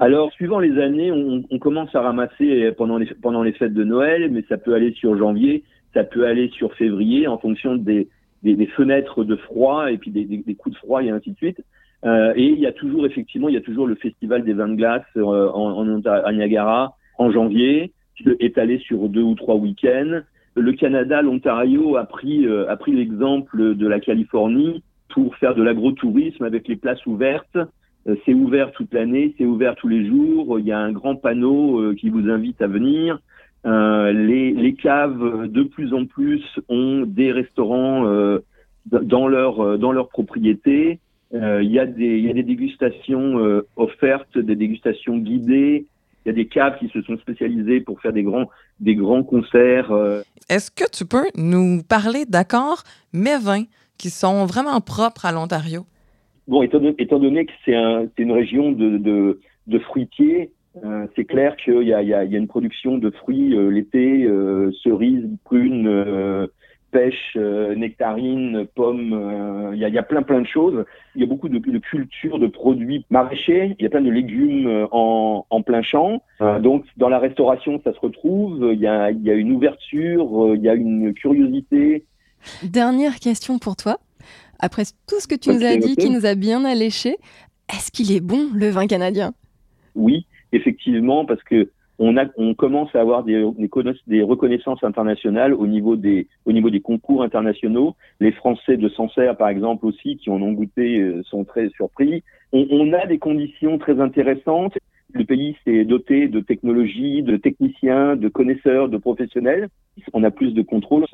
Alors, 0.00 0.32
suivant 0.32 0.58
les 0.58 0.80
années, 0.80 1.12
on, 1.12 1.44
on, 1.48 1.58
commence 1.60 1.94
à 1.94 2.00
ramasser 2.00 2.72
pendant 2.76 2.98
les, 2.98 3.06
pendant 3.06 3.44
les 3.44 3.52
fêtes 3.52 3.74
de 3.74 3.84
Noël, 3.84 4.30
mais 4.32 4.44
ça 4.48 4.56
peut 4.58 4.74
aller 4.74 4.92
sur 4.94 5.16
janvier, 5.16 5.62
ça 5.94 6.02
peut 6.02 6.26
aller 6.26 6.48
sur 6.48 6.74
février, 6.74 7.28
en 7.28 7.38
fonction 7.38 7.76
des, 7.76 8.08
des, 8.42 8.54
des 8.54 8.66
fenêtres 8.66 9.24
de 9.24 9.36
froid 9.36 9.90
et 9.90 9.98
puis 9.98 10.10
des, 10.10 10.24
des, 10.24 10.54
coups 10.54 10.74
de 10.74 10.78
froid 10.78 11.02
et 11.02 11.10
ainsi 11.10 11.30
de 11.30 11.36
suite. 11.36 11.62
Euh, 12.04 12.32
et 12.34 12.46
il 12.46 12.58
y 12.58 12.66
a 12.66 12.72
toujours, 12.72 13.06
effectivement, 13.06 13.48
il 13.48 13.54
y 13.54 13.58
a 13.58 13.62
toujours 13.62 13.86
le 13.86 13.94
festival 13.94 14.44
des 14.44 14.52
vins 14.52 14.68
de 14.68 14.74
glace 14.74 15.04
euh, 15.16 15.22
en, 15.22 15.88
en, 15.88 16.02
à 16.04 16.32
Niagara 16.32 16.96
en 17.22 17.30
janvier, 17.30 17.92
étalé 18.40 18.78
sur 18.78 19.08
deux 19.08 19.22
ou 19.22 19.34
trois 19.34 19.56
week-ends. 19.56 20.20
Le 20.54 20.72
Canada, 20.72 21.22
l'Ontario 21.22 21.96
a 21.96 22.04
pris, 22.04 22.46
euh, 22.46 22.74
pris 22.76 22.92
l'exemple 22.92 23.74
de 23.74 23.86
la 23.86 24.00
Californie 24.00 24.82
pour 25.08 25.36
faire 25.36 25.54
de 25.54 25.62
l'agrotourisme 25.62 26.44
avec 26.44 26.68
les 26.68 26.76
places 26.76 27.04
ouvertes 27.06 27.56
euh, 28.08 28.16
c'est 28.24 28.34
ouvert 28.34 28.72
toute 28.72 28.92
l'année, 28.92 29.32
c'est 29.38 29.44
ouvert 29.44 29.76
tous 29.76 29.86
les 29.86 30.04
jours. 30.04 30.58
Il 30.58 30.66
y 30.66 30.72
a 30.72 30.78
un 30.78 30.90
grand 30.90 31.14
panneau 31.14 31.78
euh, 31.78 31.94
qui 31.94 32.08
vous 32.08 32.28
invite 32.28 32.60
à 32.60 32.66
venir. 32.66 33.20
Les, 33.64 34.50
les, 34.50 34.74
caves 34.74 35.46
de 35.46 35.62
plus 35.62 35.94
en 35.94 36.04
plus 36.04 36.42
ont 36.68 37.04
des 37.06 37.30
restaurants 37.30 38.04
dans 38.90 39.28
leur 39.28 39.78
dans 39.78 39.92
leur 39.92 40.08
propriété. 40.08 40.98
il 41.32 41.38
y 41.38 41.78
il 41.78 42.20
y 42.24 42.30
a 42.30 42.32
des 42.32 42.42
dégustations 42.42 43.62
offertes, 43.76 44.36
des 44.36 44.56
dégustations 44.56 45.16
guidées. 45.16 45.86
Il 46.24 46.28
y 46.28 46.30
a 46.30 46.34
des 46.34 46.46
caves 46.46 46.78
qui 46.78 46.88
se 46.88 47.02
sont 47.02 47.16
spécialisées 47.18 47.80
pour 47.80 48.00
faire 48.00 48.12
des 48.12 48.22
grands 48.22 48.48
des 48.80 48.94
grands 48.94 49.22
concerts. 49.24 49.92
Est-ce 50.48 50.70
que 50.70 50.88
tu 50.90 51.04
peux 51.04 51.26
nous 51.36 51.82
parler 51.82 52.24
d'accords 52.26 52.84
mévins 53.12 53.64
qui 53.98 54.10
sont 54.10 54.44
vraiment 54.46 54.80
propres 54.80 55.26
à 55.26 55.32
l'Ontario? 55.32 55.84
Bon, 56.48 56.62
étant, 56.62 56.80
étant 56.98 57.18
donné 57.18 57.46
que 57.46 57.52
c'est 57.64 57.74
un, 57.74 58.06
une 58.18 58.32
région 58.32 58.72
de, 58.72 58.98
de, 58.98 59.40
de 59.68 59.78
fruitiers, 59.78 60.50
euh, 60.84 61.06
c'est 61.14 61.24
clair 61.24 61.56
qu'il 61.56 61.82
y 61.82 61.94
a, 61.94 62.02
y, 62.02 62.08
y 62.08 62.14
a, 62.14 62.24
une 62.24 62.48
production 62.48 62.98
de 62.98 63.10
fruits 63.10 63.54
euh, 63.56 63.70
l'été, 63.70 64.24
euh, 64.24 64.72
cerises, 64.82 65.28
prunes, 65.44 65.86
euh, 65.86 66.46
pêche, 66.92 67.36
euh, 67.36 67.74
nectarines, 67.74 68.66
pommes. 68.76 69.70
Il 69.74 69.80
y, 69.80 69.84
a, 69.84 69.88
y 69.88 69.98
a 69.98 70.02
plein 70.04 70.22
plein 70.22 70.40
de 70.40 70.46
choses. 70.46 70.84
Il 71.16 71.20
y 71.20 71.24
a 71.24 71.26
beaucoup 71.26 71.48
de, 71.48 71.58
de 71.58 71.78
cultures 71.78 72.38
de 72.38 72.46
produits 72.46 73.04
maraîchers. 73.10 73.74
Il 73.78 73.82
y 73.82 73.86
a 73.86 73.90
plein 73.90 74.02
de 74.02 74.10
légumes 74.10 74.86
en, 74.92 75.44
en 75.50 75.62
plein 75.62 75.82
champ. 75.82 76.22
donc 76.60 76.84
dans 76.96 77.08
la 77.08 77.18
restauration, 77.18 77.80
ça 77.82 77.92
se 77.92 77.98
retrouve. 77.98 78.70
Il 78.72 78.80
y 78.80 78.86
a, 78.86 79.10
y 79.10 79.30
a 79.30 79.34
une 79.34 79.52
ouverture, 79.52 80.52
il 80.54 80.62
y 80.62 80.68
a 80.68 80.74
une 80.74 81.12
curiosité. 81.14 82.04
Dernière 82.62 83.16
question 83.16 83.58
pour 83.58 83.74
toi 83.76 83.98
après 84.62 84.84
tout 85.08 85.20
ce 85.20 85.26
que 85.26 85.34
tu 85.34 85.50
nous 85.50 85.64
as 85.64 85.76
dit, 85.76 85.96
qui 85.96 86.08
nous 86.08 86.24
a 86.24 86.34
bien 86.34 86.64
alléché, 86.64 87.16
est-ce 87.68 87.90
qu'il 87.90 88.12
est 88.12 88.20
bon 88.20 88.48
le 88.54 88.68
vin 88.70 88.86
canadien? 88.86 89.34
Oui, 89.94 90.24
effectivement, 90.52 91.26
parce 91.26 91.42
que 91.42 91.70
on, 91.98 92.54
commence 92.54 92.94
à 92.94 93.00
avoir 93.00 93.22
des, 93.24 93.42
reconnaissances 93.42 94.82
internationales 94.82 95.54
au 95.54 95.66
niveau, 95.66 95.96
des, 95.96 96.26
concours 96.82 97.22
internationaux. 97.22 97.94
Les 98.20 98.32
Français 98.32 98.76
de 98.76 98.88
Sancerre, 98.88 99.36
par 99.36 99.48
exemple, 99.48 99.86
aussi, 99.86 100.16
qui 100.16 100.30
en 100.30 100.40
ont 100.42 100.52
goûté, 100.52 101.00
euh, 101.00 101.22
sont 101.24 101.44
très 101.44 101.68
surpris. 101.70 102.22
On, 102.52 102.92
a 102.92 103.06
des 103.06 103.18
conditions 103.18 103.78
très 103.78 104.00
intéressantes. 104.00 104.76
Le 105.14 105.24
pays 105.24 105.56
s'est 105.64 105.84
doté 105.84 106.28
de 106.28 106.40
technologies, 106.40 107.22
de 107.22 107.36
techniciens, 107.36 108.16
de 108.16 108.28
connaisseurs, 108.28 108.88
de 108.88 108.98
professionnels. 108.98 109.68
On 110.12 110.24
a 110.24 110.30
plus 110.30 110.52
de 110.52 110.62
contrôle. 110.62 111.06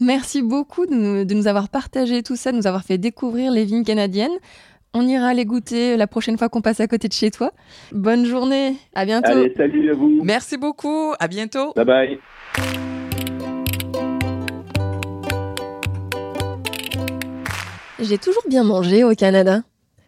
Merci 0.00 0.42
beaucoup 0.42 0.86
de 0.86 1.34
nous, 1.34 1.46
avoir 1.46 1.68
partagé 1.68 2.22
tout 2.22 2.36
ça, 2.36 2.50
de 2.50 2.56
nous 2.56 2.66
avoir 2.66 2.82
fait 2.82 2.98
découvrir 2.98 3.52
les 3.52 3.64
vignes 3.64 3.84
canadiennes. 3.84 4.32
On 4.94 5.08
ira 5.08 5.32
les 5.32 5.46
goûter 5.46 5.96
la 5.96 6.06
prochaine 6.06 6.36
fois 6.36 6.50
qu'on 6.50 6.60
passe 6.60 6.80
à 6.80 6.86
côté 6.86 7.08
de 7.08 7.14
chez 7.14 7.30
toi. 7.30 7.52
Bonne 7.92 8.26
journée, 8.26 8.76
à 8.94 9.06
bientôt. 9.06 9.30
Allez, 9.30 9.54
salut 9.56 9.90
à 9.90 9.94
vous. 9.94 10.20
Merci 10.22 10.58
beaucoup, 10.58 11.14
à 11.18 11.28
bientôt. 11.28 11.72
Bye 11.74 11.84
bye. 11.86 12.18
J'ai 18.00 18.18
toujours 18.18 18.42
bien 18.48 18.64
mangé 18.64 19.02
au 19.02 19.14
Canada. 19.14 19.62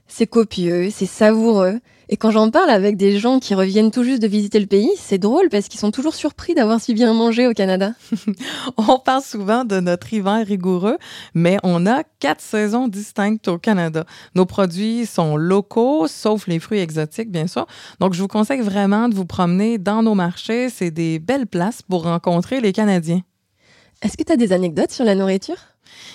C'est 0.07 0.27
copieux, 0.27 0.91
c'est 0.91 1.07
savoureux, 1.07 1.81
et 2.09 2.17
quand 2.17 2.31
j'en 2.31 2.51
parle 2.51 2.69
avec 2.69 2.97
des 2.97 3.19
gens 3.19 3.41
qui 3.41 3.55
reviennent 3.55 3.91
tout 3.91 4.05
juste 4.05 4.21
de 4.21 4.27
visiter 4.27 4.61
le 4.61 4.67
pays, 4.67 4.91
c'est 4.99 5.19
drôle 5.19 5.49
parce 5.49 5.69
qu'ils 5.69 5.81
sont 5.81 5.91
toujours 5.91 6.15
surpris 6.15 6.55
d'avoir 6.55 6.81
si 6.81 6.93
bien 6.93 7.13
mangé 7.15 7.47
au 7.47 7.55
Canada. 7.55 7.93
on 8.77 8.99
parle 8.99 9.23
souvent 9.23 9.65
de 9.65 9.81
notre 9.81 10.13
hiver 10.13 10.47
rigoureux, 10.47 10.99
mais 11.33 11.57
on 11.63 11.87
a 11.87 12.03
quatre 12.21 12.43
saisons 12.43 12.89
distinctes 12.89 13.49
au 13.49 13.57
Canada. 13.57 14.05
Nos 14.35 14.45
produits 14.45 15.07
sont 15.07 15.37
locaux, 15.37 16.07
sauf 16.07 16.47
les 16.47 16.59
fruits 16.59 16.81
exotiques, 16.81 17.31
bien 17.31 17.47
sûr. 17.47 17.67
Donc, 18.01 18.13
je 18.13 18.21
vous 18.21 18.29
conseille 18.29 18.61
vraiment 18.61 19.09
de 19.09 19.15
vous 19.15 19.27
promener 19.27 19.79
dans 19.79 20.03
nos 20.03 20.15
marchés. 20.15 20.69
C'est 20.69 20.91
des 20.91 21.19
belles 21.19 21.47
places 21.47 21.81
pour 21.81 22.03
rencontrer 22.03 22.61
les 22.61 22.73
Canadiens. 22.73 23.23
Est-ce 24.03 24.19
que 24.19 24.25
tu 24.25 24.33
as 24.33 24.37
des 24.37 24.53
anecdotes 24.53 24.91
sur 24.91 25.07
la 25.07 25.15
nourriture? 25.15 25.57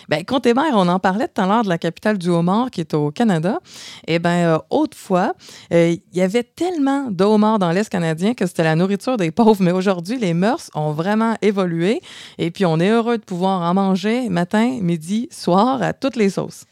Bien, 0.10 0.24
Comte-Hébert, 0.24 0.74
on 0.74 0.88
en 0.88 1.00
parlait 1.00 1.28
tout 1.28 1.42
à 1.42 1.48
l'heure 1.48 1.64
de 1.64 1.70
la 1.70 1.78
capitale 1.78 2.18
du 2.18 2.30
homard 2.30 2.72
qui 2.72 2.82
est 2.82 2.94
au 2.94 3.12
Canada. 3.12 3.60
Eh 4.08 4.20
bien, 4.20 4.56
euh, 4.56 4.60
autrefois, 4.70 5.34
euh, 5.74 5.96
il 6.12 6.18
y 6.18 6.22
avait 6.22 6.44
tellement 6.44 7.12
de 7.12 7.24
homards 7.24 7.60
dans 7.60 7.72
l'Est 7.72 7.90
canadien 7.90 8.34
que 8.34 8.46
c'était 8.46 8.64
la 8.64 8.76
nourriture 8.76 9.18
des 9.18 9.32
pauvres. 9.32 9.62
Mais 9.62 9.72
aujourd'hui, 9.72 10.18
les 10.18 10.34
mœurs 10.34 10.70
ont 10.76 10.92
vraiment 10.92 11.36
évolué. 11.42 12.02
Et 12.38 12.52
puis, 12.52 12.66
on 12.66 12.80
est 12.80 12.90
heureux 12.90 13.18
de 13.18 13.24
pouvoir 13.24 13.62
en 13.62 13.74
manger 13.74 14.30
matin, 14.30 14.80
midi, 14.82 15.28
soir, 15.32 15.82
à 15.82 15.94
toutes 15.94 16.16
les 16.16 16.30
sauces. 16.30 16.66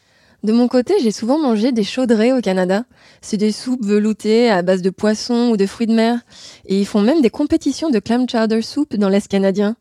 De 0.44 0.54
mon 0.54 0.68
côté, 0.68 0.94
j'ai 1.02 1.12
souvent 1.12 1.40
mangé 1.40 1.72
des 1.72 1.84
chaudrées 1.84 2.32
au 2.32 2.42
Canada. 2.42 2.84
C'est 3.22 3.38
des 3.38 3.52
soupes 3.52 3.84
veloutées 3.84 4.50
à 4.50 4.62
base 4.62 4.84
de 4.84 4.92
poissons 4.92 5.50
ou 5.52 5.58
de 5.58 5.66
fruits 5.66 5.88
de 5.88 5.96
mer. 5.96 6.20
Et 6.66 6.80
ils 6.80 6.86
font 6.86 7.02
même 7.02 7.22
des 7.22 7.32
compétitions 7.32 7.90
de 7.90 8.00
clam 8.00 8.30
chowder 8.30 8.62
soup 8.62 8.96
dans 8.96 9.10
l'Est 9.10 9.28
canadien. 9.28 9.76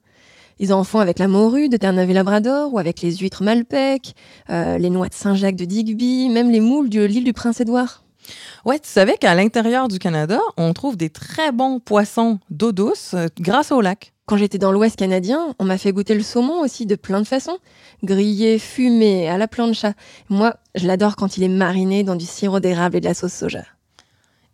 Ils 0.58 0.72
en 0.72 0.84
font 0.84 1.00
avec 1.00 1.18
la 1.18 1.28
morue 1.28 1.68
de 1.68 1.76
Terre-Neuve-et-Labrador 1.76 2.72
ou 2.72 2.78
avec 2.78 3.02
les 3.02 3.16
huîtres 3.16 3.42
Malpec, 3.42 4.14
euh, 4.48 4.78
les 4.78 4.88
noix 4.88 5.08
de 5.08 5.14
Saint-Jacques 5.14 5.56
de 5.56 5.66
Digby, 5.66 6.30
même 6.30 6.50
les 6.50 6.60
moules 6.60 6.88
de 6.88 7.04
l'île 7.04 7.24
du 7.24 7.34
Prince-Édouard. 7.34 8.04
Ouais, 8.64 8.78
tu 8.78 8.88
savais 8.88 9.16
qu'à 9.18 9.34
l'intérieur 9.34 9.86
du 9.88 9.98
Canada, 9.98 10.40
on 10.56 10.72
trouve 10.72 10.96
des 10.96 11.10
très 11.10 11.52
bons 11.52 11.78
poissons 11.78 12.38
d'eau 12.48 12.72
douce 12.72 13.12
euh, 13.14 13.26
grâce 13.38 13.70
au 13.70 13.82
lac. 13.82 14.14
Quand 14.24 14.38
j'étais 14.38 14.58
dans 14.58 14.72
l'Ouest 14.72 14.96
canadien, 14.96 15.54
on 15.58 15.64
m'a 15.64 15.78
fait 15.78 15.92
goûter 15.92 16.14
le 16.14 16.22
saumon 16.22 16.60
aussi 16.60 16.86
de 16.86 16.96
plein 16.96 17.20
de 17.20 17.26
façons. 17.26 17.58
Grillé, 18.02 18.58
fumé, 18.58 19.28
à 19.28 19.38
la 19.38 19.46
plancha. 19.46 19.92
Moi, 20.30 20.56
je 20.74 20.86
l'adore 20.86 21.16
quand 21.16 21.36
il 21.36 21.44
est 21.44 21.48
mariné 21.48 22.02
dans 22.02 22.16
du 22.16 22.26
sirop 22.26 22.60
d'érable 22.60 22.96
et 22.96 23.00
de 23.00 23.06
la 23.06 23.14
sauce 23.14 23.34
soja. 23.34 23.62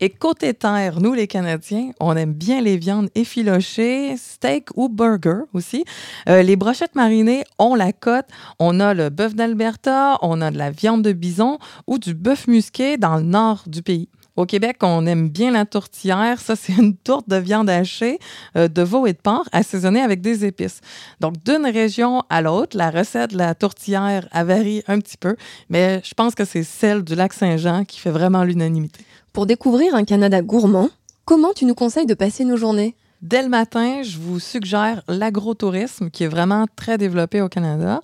Et 0.04 0.10
côté 0.10 0.52
terre, 0.52 1.00
nous 1.00 1.12
les 1.12 1.28
Canadiens, 1.28 1.92
on 2.00 2.16
aime 2.16 2.32
bien 2.32 2.60
les 2.60 2.76
viandes 2.76 3.08
effilochées, 3.14 4.16
steak 4.16 4.70
ou 4.74 4.88
burger 4.88 5.42
aussi. 5.54 5.84
Euh, 6.28 6.42
les 6.42 6.56
brochettes 6.56 6.96
marinées, 6.96 7.44
on 7.60 7.76
la 7.76 7.92
cote. 7.92 8.26
On 8.58 8.80
a 8.80 8.94
le 8.94 9.10
bœuf 9.10 9.36
d'Alberta, 9.36 10.18
on 10.20 10.40
a 10.40 10.50
de 10.50 10.58
la 10.58 10.72
viande 10.72 11.02
de 11.02 11.12
bison 11.12 11.60
ou 11.86 12.00
du 12.00 12.14
bœuf 12.14 12.48
musqué 12.48 12.96
dans 12.96 13.14
le 13.14 13.22
nord 13.22 13.62
du 13.68 13.80
pays. 13.80 14.08
Au 14.34 14.46
Québec, 14.46 14.78
on 14.80 15.04
aime 15.04 15.28
bien 15.28 15.50
la 15.50 15.66
tourtière. 15.66 16.40
Ça, 16.40 16.56
c'est 16.56 16.72
une 16.72 16.96
tourte 16.96 17.28
de 17.28 17.36
viande 17.36 17.68
hachée, 17.68 18.18
euh, 18.56 18.66
de 18.66 18.82
veau 18.82 19.06
et 19.06 19.12
de 19.12 19.18
porc, 19.18 19.46
assaisonnée 19.52 20.00
avec 20.00 20.22
des 20.22 20.46
épices. 20.46 20.80
Donc, 21.20 21.34
d'une 21.44 21.66
région 21.66 22.22
à 22.30 22.40
l'autre, 22.40 22.76
la 22.76 22.90
recette 22.90 23.32
de 23.32 23.38
la 23.38 23.54
tourtière 23.54 24.26
varie 24.32 24.82
un 24.86 25.00
petit 25.00 25.18
peu, 25.18 25.36
mais 25.68 26.00
je 26.02 26.14
pense 26.14 26.34
que 26.34 26.46
c'est 26.46 26.62
celle 26.62 27.04
du 27.04 27.14
lac 27.14 27.34
Saint-Jean 27.34 27.84
qui 27.84 28.00
fait 28.00 28.10
vraiment 28.10 28.42
l'unanimité. 28.42 29.04
Pour 29.34 29.44
découvrir 29.44 29.94
un 29.94 30.04
Canada 30.04 30.40
gourmand, 30.40 30.88
comment 31.26 31.52
tu 31.54 31.66
nous 31.66 31.74
conseilles 31.74 32.06
de 32.06 32.14
passer 32.14 32.44
nos 32.44 32.56
journées? 32.56 32.94
Dès 33.22 33.40
le 33.40 33.48
matin, 33.48 34.02
je 34.02 34.18
vous 34.18 34.40
suggère 34.40 35.00
l'agrotourisme 35.06 36.10
qui 36.10 36.24
est 36.24 36.28
vraiment 36.28 36.66
très 36.74 36.98
développé 36.98 37.40
au 37.40 37.48
Canada. 37.48 38.00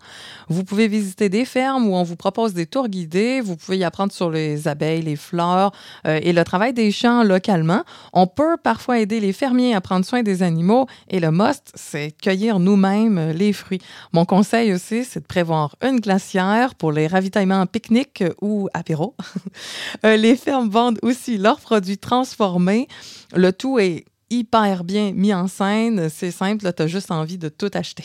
Vous 0.48 0.62
pouvez 0.62 0.86
visiter 0.86 1.28
des 1.28 1.44
fermes 1.44 1.88
où 1.88 1.96
on 1.96 2.04
vous 2.04 2.14
propose 2.14 2.54
des 2.54 2.66
tours 2.66 2.86
guidés. 2.86 3.40
Vous 3.40 3.56
pouvez 3.56 3.78
y 3.78 3.84
apprendre 3.84 4.12
sur 4.12 4.30
les 4.30 4.68
abeilles, 4.68 5.02
les 5.02 5.16
fleurs 5.16 5.72
euh, 6.06 6.20
et 6.22 6.32
le 6.32 6.44
travail 6.44 6.72
des 6.72 6.92
champs 6.92 7.24
localement. 7.24 7.82
On 8.12 8.28
peut 8.28 8.56
parfois 8.62 9.00
aider 9.00 9.18
les 9.18 9.32
fermiers 9.32 9.74
à 9.74 9.80
prendre 9.80 10.06
soin 10.06 10.22
des 10.22 10.44
animaux 10.44 10.86
et 11.08 11.18
le 11.18 11.32
must, 11.32 11.72
c'est 11.74 12.12
cueillir 12.22 12.60
nous-mêmes 12.60 13.32
les 13.32 13.52
fruits. 13.52 13.82
Mon 14.12 14.24
conseil 14.24 14.72
aussi, 14.72 15.04
c'est 15.04 15.20
de 15.20 15.26
prévoir 15.26 15.74
une 15.82 15.98
glacière 15.98 16.76
pour 16.76 16.92
les 16.92 17.08
ravitaillements 17.08 17.66
pique-nique 17.66 18.22
ou 18.40 18.68
apéro. 18.72 19.16
Euh, 20.04 20.16
les 20.16 20.36
fermes 20.36 20.68
vendent 20.68 20.98
aussi 21.02 21.38
leurs 21.38 21.60
produits 21.60 21.98
transformés. 21.98 22.86
Le 23.34 23.52
tout 23.52 23.78
est 23.78 24.04
hyper 24.30 24.84
bien 24.84 25.12
mis 25.12 25.32
en 25.34 25.48
scène. 25.48 26.08
C'est 26.08 26.30
simple, 26.30 26.72
tu 26.72 26.82
as 26.82 26.86
juste 26.86 27.10
envie 27.10 27.38
de 27.38 27.48
tout 27.48 27.70
acheter. 27.74 28.04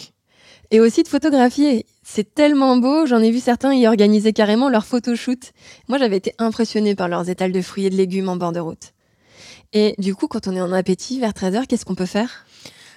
Et 0.72 0.80
aussi 0.80 1.04
de 1.04 1.08
photographier. 1.08 1.86
C'est 2.04 2.34
tellement 2.34 2.78
beau, 2.78 3.06
j'en 3.06 3.20
ai 3.20 3.32
vu 3.32 3.40
certains 3.40 3.74
y 3.74 3.88
organiser 3.88 4.34
carrément 4.34 4.70
leur 4.70 4.86
photoshoot. 4.86 5.54
Moi, 5.88 5.98
j'avais 5.98 6.18
été 6.18 6.34
impressionnée 6.40 6.96
par 6.96 7.08
leurs 7.08 7.30
étals 7.30 7.52
de 7.52 7.62
fruits 7.62 7.86
et 7.86 7.90
de 7.90 7.96
légumes 7.96 8.30
en 8.30 8.38
bord 8.38 8.52
de 8.52 8.60
route. 8.60 8.94
Et 9.74 9.96
du 9.98 10.16
coup, 10.16 10.28
quand 10.28 10.48
on 10.48 10.56
est 10.56 10.62
en 10.62 10.72
appétit 10.72 11.20
vers 11.20 11.32
13h, 11.32 11.68
qu'est-ce 11.68 11.86
qu'on 11.86 11.96
peut 11.96 12.06
faire? 12.06 12.46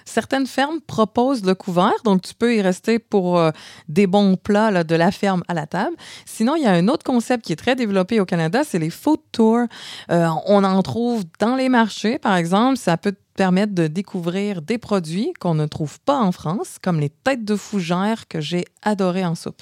Certaines 0.07 0.47
fermes 0.47 0.79
proposent 0.79 1.43
le 1.43 1.53
couvert, 1.53 1.93
donc 2.05 2.21
tu 2.21 2.33
peux 2.33 2.55
y 2.55 2.61
rester 2.61 2.97
pour 2.97 3.37
euh, 3.37 3.51
des 3.89 4.07
bons 4.07 4.37
plats 4.37 4.85
de 4.85 4.95
la 4.95 5.11
ferme 5.11 5.43
à 5.49 5.53
la 5.53 5.67
table. 5.67 5.97
Sinon, 6.25 6.55
il 6.55 6.63
y 6.63 6.65
a 6.65 6.71
un 6.71 6.87
autre 6.87 7.03
concept 7.03 7.43
qui 7.43 7.51
est 7.51 7.57
très 7.57 7.75
développé 7.75 8.21
au 8.21 8.25
Canada, 8.25 8.61
c'est 8.63 8.79
les 8.79 8.89
food 8.89 9.19
tours. 9.33 9.65
Euh, 10.09 10.29
on 10.45 10.63
en 10.63 10.81
trouve 10.81 11.23
dans 11.39 11.55
les 11.57 11.67
marchés, 11.67 12.19
par 12.19 12.37
exemple. 12.37 12.77
Ça 12.77 12.95
peut 12.95 13.15
permettre 13.35 13.75
de 13.75 13.87
découvrir 13.87 14.61
des 14.61 14.77
produits 14.77 15.33
qu'on 15.39 15.55
ne 15.55 15.65
trouve 15.65 15.99
pas 15.99 16.19
en 16.19 16.31
France, 16.31 16.77
comme 16.81 17.01
les 17.01 17.09
têtes 17.09 17.43
de 17.43 17.57
fougère 17.57 18.27
que 18.29 18.39
j'ai 18.39 18.65
adorées 18.83 19.25
en 19.25 19.35
soupe. 19.35 19.61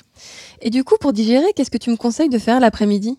Et 0.62 0.70
du 0.70 0.84
coup, 0.84 0.96
pour 1.00 1.12
digérer, 1.12 1.54
qu'est-ce 1.56 1.72
que 1.72 1.78
tu 1.78 1.90
me 1.90 1.98
conseilles 1.98 2.30
de 2.30 2.40
faire 2.40 2.60
l'après-midi? 2.60 3.18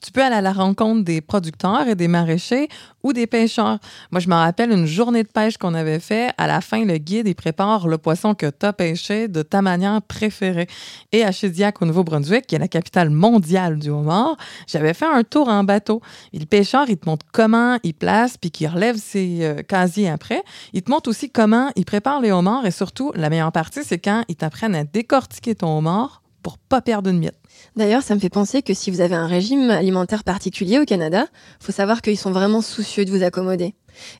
Tu 0.00 0.12
peux 0.12 0.22
aller 0.22 0.36
à 0.36 0.40
la 0.40 0.52
rencontre 0.52 1.04
des 1.04 1.20
producteurs 1.20 1.86
et 1.88 1.94
des 1.94 2.08
maraîchers 2.08 2.68
ou 3.02 3.12
des 3.12 3.26
pêcheurs. 3.26 3.78
Moi, 4.10 4.20
je 4.20 4.28
me 4.28 4.34
rappelle 4.34 4.70
une 4.72 4.86
journée 4.86 5.22
de 5.22 5.28
pêche 5.28 5.56
qu'on 5.56 5.74
avait 5.74 6.00
fait. 6.00 6.32
À 6.38 6.46
la 6.46 6.60
fin, 6.60 6.84
le 6.84 6.98
guide, 6.98 7.26
il 7.26 7.34
prépare 7.34 7.88
le 7.88 7.98
poisson 7.98 8.34
que 8.34 8.46
tu 8.46 8.66
as 8.66 8.72
pêché 8.72 9.28
de 9.28 9.42
ta 9.42 9.62
manière 9.62 10.02
préférée. 10.02 10.68
Et 11.12 11.24
à 11.24 11.32
Chediac, 11.32 11.80
au 11.80 11.86
Nouveau-Brunswick, 11.86 12.46
qui 12.46 12.54
est 12.54 12.58
la 12.58 12.68
capitale 12.68 13.10
mondiale 13.10 13.78
du 13.78 13.90
homard, 13.90 14.36
j'avais 14.66 14.94
fait 14.94 15.06
un 15.06 15.22
tour 15.22 15.48
en 15.48 15.64
bateau. 15.64 16.00
Et 16.32 16.38
le 16.38 16.46
pêcheur, 16.46 16.86
il 16.88 16.96
te 16.96 17.08
montre 17.08 17.26
comment 17.32 17.78
il 17.82 17.94
place 17.94 18.36
puis 18.36 18.50
qu'il 18.50 18.68
relève 18.68 18.96
ses 18.96 19.38
euh, 19.42 19.62
casiers 19.62 20.10
après. 20.10 20.42
Il 20.72 20.82
te 20.82 20.90
montre 20.90 21.08
aussi 21.08 21.30
comment 21.30 21.70
il 21.76 21.84
prépare 21.84 22.20
les 22.20 22.32
homards 22.32 22.66
et 22.66 22.70
surtout, 22.70 23.12
la 23.14 23.30
meilleure 23.30 23.52
partie, 23.52 23.80
c'est 23.84 23.98
quand 23.98 24.24
ils 24.28 24.36
t'apprennent 24.36 24.74
à 24.74 24.84
décortiquer 24.84 25.54
ton 25.54 25.78
homard 25.78 26.19
pour 26.42 26.58
pas 26.58 26.80
perdre 26.80 27.10
une 27.10 27.18
miette. 27.18 27.38
D'ailleurs, 27.76 28.02
ça 28.02 28.14
me 28.14 28.20
fait 28.20 28.30
penser 28.30 28.62
que 28.62 28.74
si 28.74 28.90
vous 28.90 29.00
avez 29.00 29.14
un 29.14 29.26
régime 29.26 29.70
alimentaire 29.70 30.24
particulier 30.24 30.78
au 30.78 30.84
Canada, 30.84 31.26
faut 31.60 31.72
savoir 31.72 32.02
qu'ils 32.02 32.18
sont 32.18 32.32
vraiment 32.32 32.62
soucieux 32.62 33.04
de 33.04 33.10
vous 33.10 33.22
accommoder. 33.22 33.74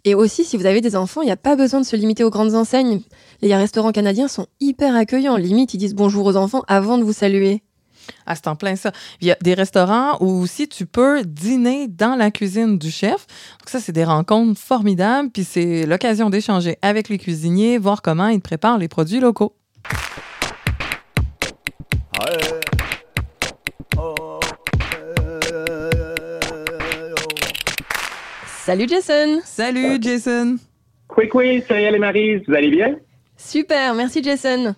Et 0.05 0.15
aussi, 0.15 0.45
si 0.45 0.57
vous 0.57 0.67
avez 0.67 0.81
des 0.81 0.97
enfants, 0.97 1.23
il 1.23 1.27
n'y 1.27 1.33
a 1.33 1.37
pas 1.37 1.57
besoin 1.57 1.81
de 1.81 1.87
se 1.87 1.97
limiter 1.97 2.25
aux 2.25 2.31
grandes 2.31 2.55
enseignes. 2.55 3.01
Les 3.43 3.55
restaurants 3.55 3.93
canadiens 3.93 4.29
sont 4.29 4.47
hyper 4.61 4.95
accueillants. 4.95 5.37
Limite, 5.37 5.75
ils 5.75 5.79
disent 5.79 5.95
bonjour 5.95 6.27
aux 6.27 6.37
enfants 6.37 6.63
avant 6.69 6.99
de 6.99 7.05
vous 7.05 7.13
saluer. 7.13 7.63
Ah, 8.27 8.35
c'est 8.35 8.49
en 8.49 8.57
plein 8.57 8.77
ça. 8.77 8.93
Il 9.21 9.29
y 9.29 9.31
a 9.31 9.37
des 9.41 9.55
restaurants 9.55 10.17
où 10.21 10.41
aussi 10.41 10.69
tu 10.69 10.87
peux 10.87 11.23
dîner 11.25 11.87
dans 11.89 12.17
la 12.17 12.31
cuisine 12.31 12.79
du 12.79 12.91
chef. 12.91 13.27
Donc 13.61 13.69
ça, 13.69 13.81
c'est 13.81 13.93
des 13.93 14.05
rencontres 14.05 14.61
formidables. 14.61 15.31
Puis 15.31 15.45
c'est 15.45 15.87
l'occasion 15.87 16.31
d'échanger 16.31 16.77
avec 16.83 17.09
les 17.09 17.19
cuisiniers, 17.19 17.79
voir 17.79 18.03
comment 18.03 18.29
ils 18.29 18.41
préparent 18.41 18.79
les 18.79 18.89
produits 18.89 19.21
locaux. 19.21 19.55
Salut 28.71 28.87
Jason. 28.87 29.41
Salut 29.43 29.99
Jason. 30.01 30.57
Quick 31.09 31.35
oui, 31.35 31.61
salut 31.63 31.91
les 31.91 31.99
Marie, 31.99 32.37
vous 32.37 32.55
allez 32.55 32.71
bien? 32.71 32.97
Super, 33.37 33.95
merci 33.95 34.23
Jason. 34.23 34.77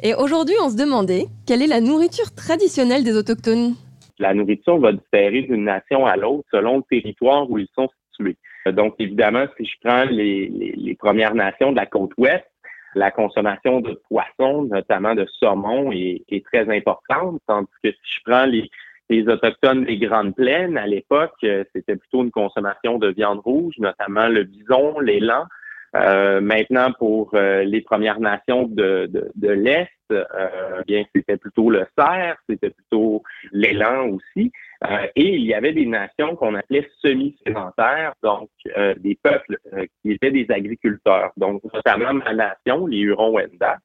Et 0.00 0.14
aujourd'hui, 0.14 0.54
on 0.62 0.68
se 0.68 0.76
demandait 0.76 1.24
quelle 1.46 1.62
est 1.62 1.66
la 1.66 1.80
nourriture 1.80 2.32
traditionnelle 2.34 3.02
des 3.02 3.16
Autochtones? 3.16 3.74
La 4.18 4.32
nourriture 4.34 4.78
va 4.78 4.92
différer 4.92 5.42
d'une 5.42 5.64
nation 5.64 6.06
à 6.06 6.16
l'autre 6.16 6.44
selon 6.52 6.76
le 6.76 6.82
territoire 6.88 7.50
où 7.50 7.58
ils 7.58 7.66
sont 7.74 7.88
situés. 8.10 8.36
Donc, 8.66 8.94
évidemment, 9.00 9.46
si 9.56 9.64
je 9.64 9.72
prends 9.82 10.04
les, 10.04 10.48
les, 10.76 10.94
Premières 10.94 11.34
Nations 11.34 11.72
de 11.72 11.76
la 11.76 11.86
côte 11.86 12.12
ouest, 12.18 12.44
la 12.94 13.10
consommation 13.10 13.80
de 13.80 14.00
poissons, 14.08 14.62
notamment 14.64 15.14
de 15.14 15.26
saumon, 15.38 15.92
est, 15.92 16.22
est, 16.28 16.44
très 16.44 16.68
importante, 16.74 17.40
tandis 17.46 17.68
que 17.82 17.90
si 17.90 18.16
je 18.16 18.20
prends 18.24 18.46
les, 18.46 18.70
Autochtones 19.28 19.84
des 19.84 19.98
Grandes 19.98 20.34
Plaines, 20.34 20.78
à 20.78 20.86
l'époque, 20.86 21.34
c'était 21.40 21.96
plutôt 21.96 22.22
une 22.22 22.30
consommation 22.30 22.96
de 22.98 23.08
viande 23.08 23.40
rouge, 23.40 23.74
notamment 23.78 24.26
le 24.26 24.44
bison, 24.44 25.00
l'élan, 25.00 25.44
euh, 25.94 26.40
maintenant, 26.40 26.92
pour 26.92 27.30
euh, 27.34 27.64
les 27.64 27.82
Premières 27.82 28.20
Nations 28.20 28.66
de, 28.66 29.10
l'Est, 29.42 29.90
euh, 30.10 30.22
bien 30.86 31.04
c'était 31.14 31.36
plutôt 31.36 31.68
le 31.70 31.86
cerf, 31.98 32.36
c'était 32.48 32.70
plutôt 32.70 33.22
l'élan 33.52 34.08
aussi. 34.08 34.52
Euh, 34.84 35.06
et 35.14 35.34
il 35.34 35.44
y 35.44 35.54
avait 35.54 35.72
des 35.72 35.86
nations 35.86 36.34
qu'on 36.36 36.54
appelait 36.54 36.88
semi-sédentaires, 37.00 38.14
donc 38.22 38.48
des 38.98 39.18
peuples 39.22 39.58
qui 40.02 40.12
étaient 40.12 40.30
des 40.30 40.46
agriculteurs. 40.50 41.32
Donc, 41.36 41.62
notamment 41.72 42.14
ma 42.14 42.34
nation, 42.34 42.86
les 42.86 42.98
Hurons-Wendat, 42.98 43.78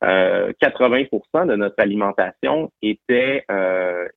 80 0.00 1.46
de 1.46 1.56
notre 1.56 1.74
alimentation 1.78 2.70
était, 2.82 3.44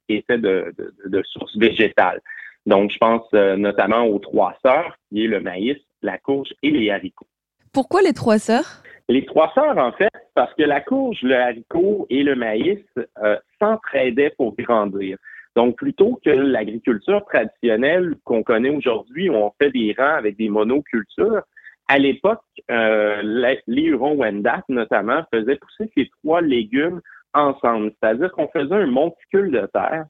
était 0.09 0.37
de, 0.37 0.73
de, 0.77 0.93
de 1.05 1.23
sources 1.23 1.57
végétales. 1.57 2.21
Donc, 2.65 2.91
je 2.91 2.97
pense 2.97 3.31
notamment 3.33 4.05
aux 4.05 4.19
trois 4.19 4.57
sœurs, 4.63 4.97
qui 5.09 5.25
est 5.25 5.27
le 5.27 5.39
maïs, 5.39 5.77
la 6.01 6.17
courge 6.17 6.53
et 6.61 6.71
les 6.71 6.91
haricots. 6.91 7.27
Pourquoi 7.73 8.01
les 8.01 8.13
trois 8.13 8.39
sœurs? 8.39 8.83
Les 9.09 9.25
trois 9.25 9.51
sœurs, 9.53 9.77
en 9.77 9.91
fait, 9.93 10.11
parce 10.35 10.53
que 10.55 10.63
la 10.63 10.81
courge, 10.81 11.21
le 11.21 11.35
haricot 11.35 12.07
et 12.09 12.23
le 12.23 12.35
maïs 12.35 12.83
euh, 13.23 13.37
s'entraidaient 13.59 14.33
pour 14.37 14.55
grandir. 14.57 15.17
Donc, 15.57 15.75
plutôt 15.75 16.19
que 16.23 16.29
l'agriculture 16.29 17.25
traditionnelle 17.25 18.13
qu'on 18.25 18.43
connaît 18.43 18.69
aujourd'hui, 18.69 19.27
où 19.27 19.33
on 19.33 19.51
fait 19.59 19.71
des 19.71 19.95
rangs 19.97 20.17
avec 20.17 20.37
des 20.37 20.49
monocultures, 20.49 21.41
à 21.87 21.97
l'époque, 21.97 22.43
euh, 22.69 23.23
les 23.65 23.81
Hurons-Wendat, 23.81 24.65
notamment, 24.69 25.23
faisaient 25.33 25.55
pousser 25.55 25.91
ces 25.97 26.11
trois 26.21 26.41
légumes 26.41 27.01
ensemble. 27.33 27.91
C'est-à-dire 27.99 28.31
qu'on 28.33 28.47
faisait 28.49 28.75
un 28.75 28.85
monticule 28.85 29.49
de 29.49 29.67
terre. 29.73 30.05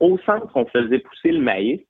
Au 0.00 0.18
centre, 0.26 0.50
on 0.56 0.66
faisait 0.66 0.98
pousser 0.98 1.30
le 1.30 1.42
maïs. 1.42 1.80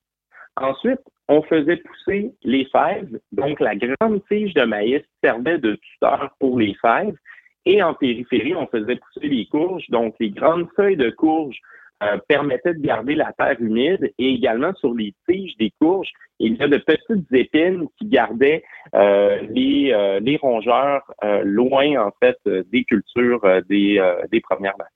Ensuite, 0.55 1.01
on 1.29 1.41
faisait 1.41 1.77
pousser 1.77 2.31
les 2.43 2.65
fèves. 2.65 3.19
Donc, 3.31 3.59
la 3.59 3.75
grande 3.75 4.23
tige 4.27 4.53
de 4.53 4.65
maïs 4.65 5.01
servait 5.23 5.57
de 5.57 5.79
tuteur 5.81 6.29
pour 6.39 6.59
les 6.59 6.75
fèves. 6.79 7.17
Et 7.65 7.81
en 7.81 7.95
périphérie, 7.95 8.53
on 8.53 8.67
faisait 8.67 8.97
pousser 8.97 9.27
les 9.29 9.47
courges. 9.47 9.89
Donc, 9.89 10.13
les 10.19 10.29
grandes 10.29 10.67
feuilles 10.75 10.95
de 10.95 11.09
courges 11.09 11.59
euh, 12.03 12.17
permettaient 12.27 12.73
de 12.73 12.81
garder 12.81 13.15
la 13.15 13.31
terre 13.37 13.57
humide. 13.59 14.11
Et 14.17 14.33
également, 14.33 14.73
sur 14.75 14.93
les 14.93 15.13
tiges 15.27 15.55
des 15.57 15.71
courges, 15.79 16.11
il 16.39 16.55
y 16.55 16.63
a 16.63 16.67
de 16.67 16.77
petites 16.77 17.31
épines 17.33 17.87
qui 17.97 18.07
gardaient 18.07 18.63
euh, 18.95 19.41
les, 19.49 19.91
euh, 19.93 20.19
les, 20.21 20.37
rongeurs 20.37 21.03
loin, 21.43 22.07
en 22.07 22.11
fait, 22.21 22.37
des 22.45 22.83
cultures 22.85 23.41
des, 23.67 24.01
des 24.31 24.41
Premières 24.41 24.77
Nations 24.77 24.95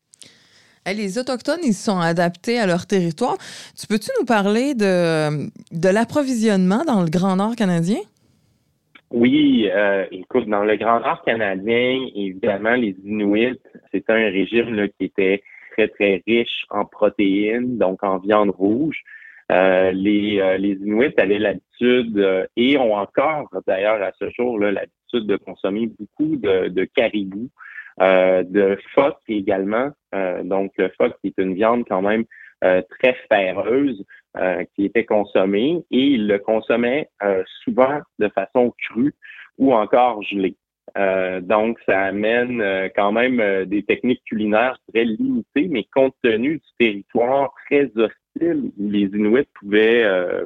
les 0.85 1.17
Autochtones, 1.17 1.61
ils 1.63 1.73
se 1.73 1.85
sont 1.85 1.99
adaptés 1.99 2.59
à 2.59 2.67
leur 2.67 2.85
territoire. 2.85 3.37
Tu 3.79 3.87
peux-tu 3.87 4.09
nous 4.19 4.25
parler 4.25 4.73
de, 4.75 5.47
de 5.71 5.89
l'approvisionnement 5.89 6.83
dans 6.83 7.01
le 7.01 7.09
Grand 7.09 7.37
Nord 7.37 7.55
canadien? 7.55 7.99
Oui, 9.13 9.69
euh, 9.71 10.05
écoute, 10.11 10.49
dans 10.49 10.63
le 10.63 10.75
Grand 10.75 10.99
Nord 10.99 11.23
canadien, 11.23 11.99
évidemment, 12.15 12.73
les 12.73 12.95
Inuits, 13.05 13.59
c'était 13.91 14.11
un 14.11 14.31
régime 14.31 14.87
qui 14.97 15.05
était 15.05 15.43
très, 15.73 15.87
très 15.89 16.23
riche 16.25 16.65
en 16.69 16.85
protéines, 16.85 17.77
donc 17.77 18.03
en 18.03 18.17
viande 18.19 18.49
rouge. 18.49 19.01
Euh, 19.51 19.91
les, 19.91 20.39
euh, 20.39 20.57
les 20.57 20.73
Inuits 20.73 21.13
avaient 21.17 21.39
l'habitude 21.39 22.47
et 22.55 22.77
ont 22.77 22.95
encore, 22.95 23.49
d'ailleurs, 23.67 24.01
à 24.01 24.11
ce 24.17 24.29
jour, 24.31 24.57
l'habitude 24.57 25.27
de 25.27 25.35
consommer 25.35 25.87
beaucoup 25.87 26.37
de, 26.37 26.69
de 26.69 26.85
caribou. 26.85 27.49
Euh, 28.01 28.43
de 28.43 28.77
phoque 28.95 29.19
également. 29.27 29.91
Euh, 30.15 30.43
donc, 30.43 30.71
le 30.77 30.89
phoque, 30.97 31.15
qui 31.21 31.27
est 31.27 31.37
une 31.41 31.53
viande 31.53 31.85
quand 31.87 32.01
même 32.01 32.25
euh, 32.63 32.81
très 32.99 33.15
féreuse 33.31 34.03
qui 34.75 34.85
était 34.85 35.05
consommée 35.05 35.85
et 35.91 35.99
il 35.99 36.27
le 36.27 36.39
consommait 36.39 37.07
souvent 37.63 38.01
de 38.17 38.29
façon 38.29 38.73
crue 38.79 39.13
ou 39.59 39.75
encore 39.75 40.23
gelée. 40.23 40.55
Donc, 40.95 41.79
ça 41.87 42.01
amène 42.01 42.89
quand 42.95 43.11
même 43.11 43.65
des 43.65 43.83
techniques 43.83 44.23
culinaires 44.25 44.77
très 44.93 45.05
limitées, 45.05 45.67
mais 45.69 45.85
compte 45.93 46.15
tenu 46.23 46.57
du 46.57 46.69
territoire 46.79 47.53
très 47.65 47.85
hostile 47.95 48.71
où 48.77 48.89
les 48.89 49.05
Inuits 49.05 49.47
pouvaient, 49.59 50.05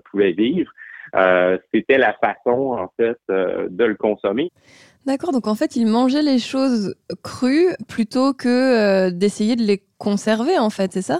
pouvaient 0.10 0.32
vivre, 0.32 0.72
c'était 1.74 1.98
la 1.98 2.14
façon, 2.14 2.78
en 2.78 2.90
fait, 2.98 3.18
de 3.28 3.84
le 3.84 3.96
consommer. 3.96 4.52
D'accord, 5.08 5.32
donc 5.32 5.48
en 5.48 5.56
fait, 5.56 5.78
ils 5.78 5.88
mangeaient 5.88 6.22
les 6.22 6.38
choses 6.38 6.94
crues 7.24 7.74
plutôt 7.88 8.34
que 8.34 8.50
euh, 8.50 9.10
d'essayer 9.10 9.56
de 9.56 9.62
les 9.62 9.82
conserver, 9.98 10.60
en 10.60 10.70
fait, 10.70 10.92
c'est 10.92 11.02
ça? 11.02 11.20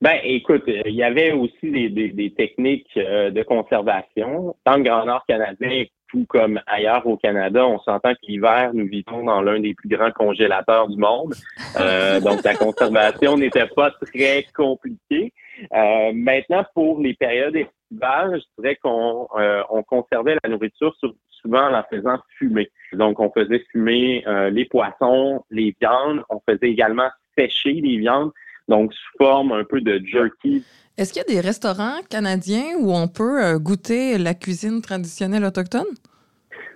Ben, 0.00 0.18
écoute, 0.24 0.64
il 0.66 0.96
y 0.96 1.04
avait 1.04 1.30
aussi 1.30 1.70
des, 1.70 2.34
techniques 2.36 2.90
euh, 2.96 3.30
de 3.30 3.44
conservation. 3.44 4.56
Dans 4.66 4.76
le 4.76 4.82
Grand 4.82 5.06
Nord 5.06 5.24
canadien, 5.28 5.84
tout 6.12 6.24
comme 6.28 6.60
ailleurs 6.66 7.04
au 7.06 7.16
Canada, 7.16 7.66
on 7.66 7.80
s'entend 7.80 8.12
qu'hiver, 8.22 8.70
nous 8.72 8.86
vivons 8.86 9.24
dans 9.24 9.42
l'un 9.42 9.58
des 9.58 9.74
plus 9.74 9.88
grands 9.88 10.12
congélateurs 10.12 10.88
du 10.88 10.98
monde. 10.98 11.34
Euh, 11.80 12.20
donc, 12.20 12.44
la 12.44 12.54
conservation 12.54 13.38
n'était 13.38 13.66
pas 13.66 13.90
très 13.90 14.44
compliquée. 14.54 15.32
maintenant, 15.72 16.64
pour 16.74 17.00
les 17.00 17.14
périodes 17.14 17.56
estivales, 17.56 18.38
je 18.40 18.62
dirais 18.62 18.76
qu'on 18.76 19.26
on 19.70 19.82
conservait 19.82 20.36
la 20.44 20.50
nourriture 20.50 20.94
souvent 21.42 21.66
en 21.66 21.70
la 21.70 21.82
faisant 21.84 22.18
fumer. 22.38 22.70
Donc, 22.92 23.20
on 23.20 23.30
faisait 23.30 23.64
fumer 23.70 24.24
euh, 24.26 24.50
les 24.50 24.64
poissons, 24.64 25.44
les 25.50 25.74
viandes. 25.80 26.22
On 26.30 26.40
faisait 26.48 26.70
également 26.70 27.08
sécher 27.36 27.72
les 27.72 27.98
viandes, 27.98 28.30
donc 28.68 28.92
sous 28.92 29.18
forme 29.18 29.52
un 29.52 29.64
peu 29.64 29.80
de 29.80 30.00
jerky. 30.06 30.64
Est-ce 30.98 31.12
qu'il 31.12 31.22
y 31.22 31.24
a 31.24 31.34
des 31.34 31.40
restaurants 31.40 32.00
canadiens 32.08 32.76
où 32.78 32.92
on 32.92 33.08
peut 33.08 33.42
euh, 33.42 33.58
goûter 33.58 34.18
la 34.18 34.34
cuisine 34.34 34.82
traditionnelle 34.82 35.44
autochtone? 35.44 35.86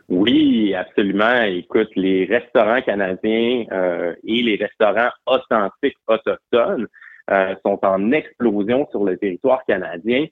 Oui, 0.08 0.72
absolument. 0.74 1.42
Écoute, 1.42 1.88
les 1.96 2.24
restaurants 2.24 2.80
canadiens 2.80 3.64
euh, 3.72 4.14
et 4.24 4.42
les 4.42 4.56
restaurants 4.56 5.10
authentiques 5.26 5.98
autochtones 6.06 6.86
euh, 7.28 7.56
sont 7.64 7.80
en 7.82 8.12
explosion 8.12 8.86
sur 8.92 9.02
le 9.02 9.16
territoire 9.16 9.64
canadien. 9.66 10.26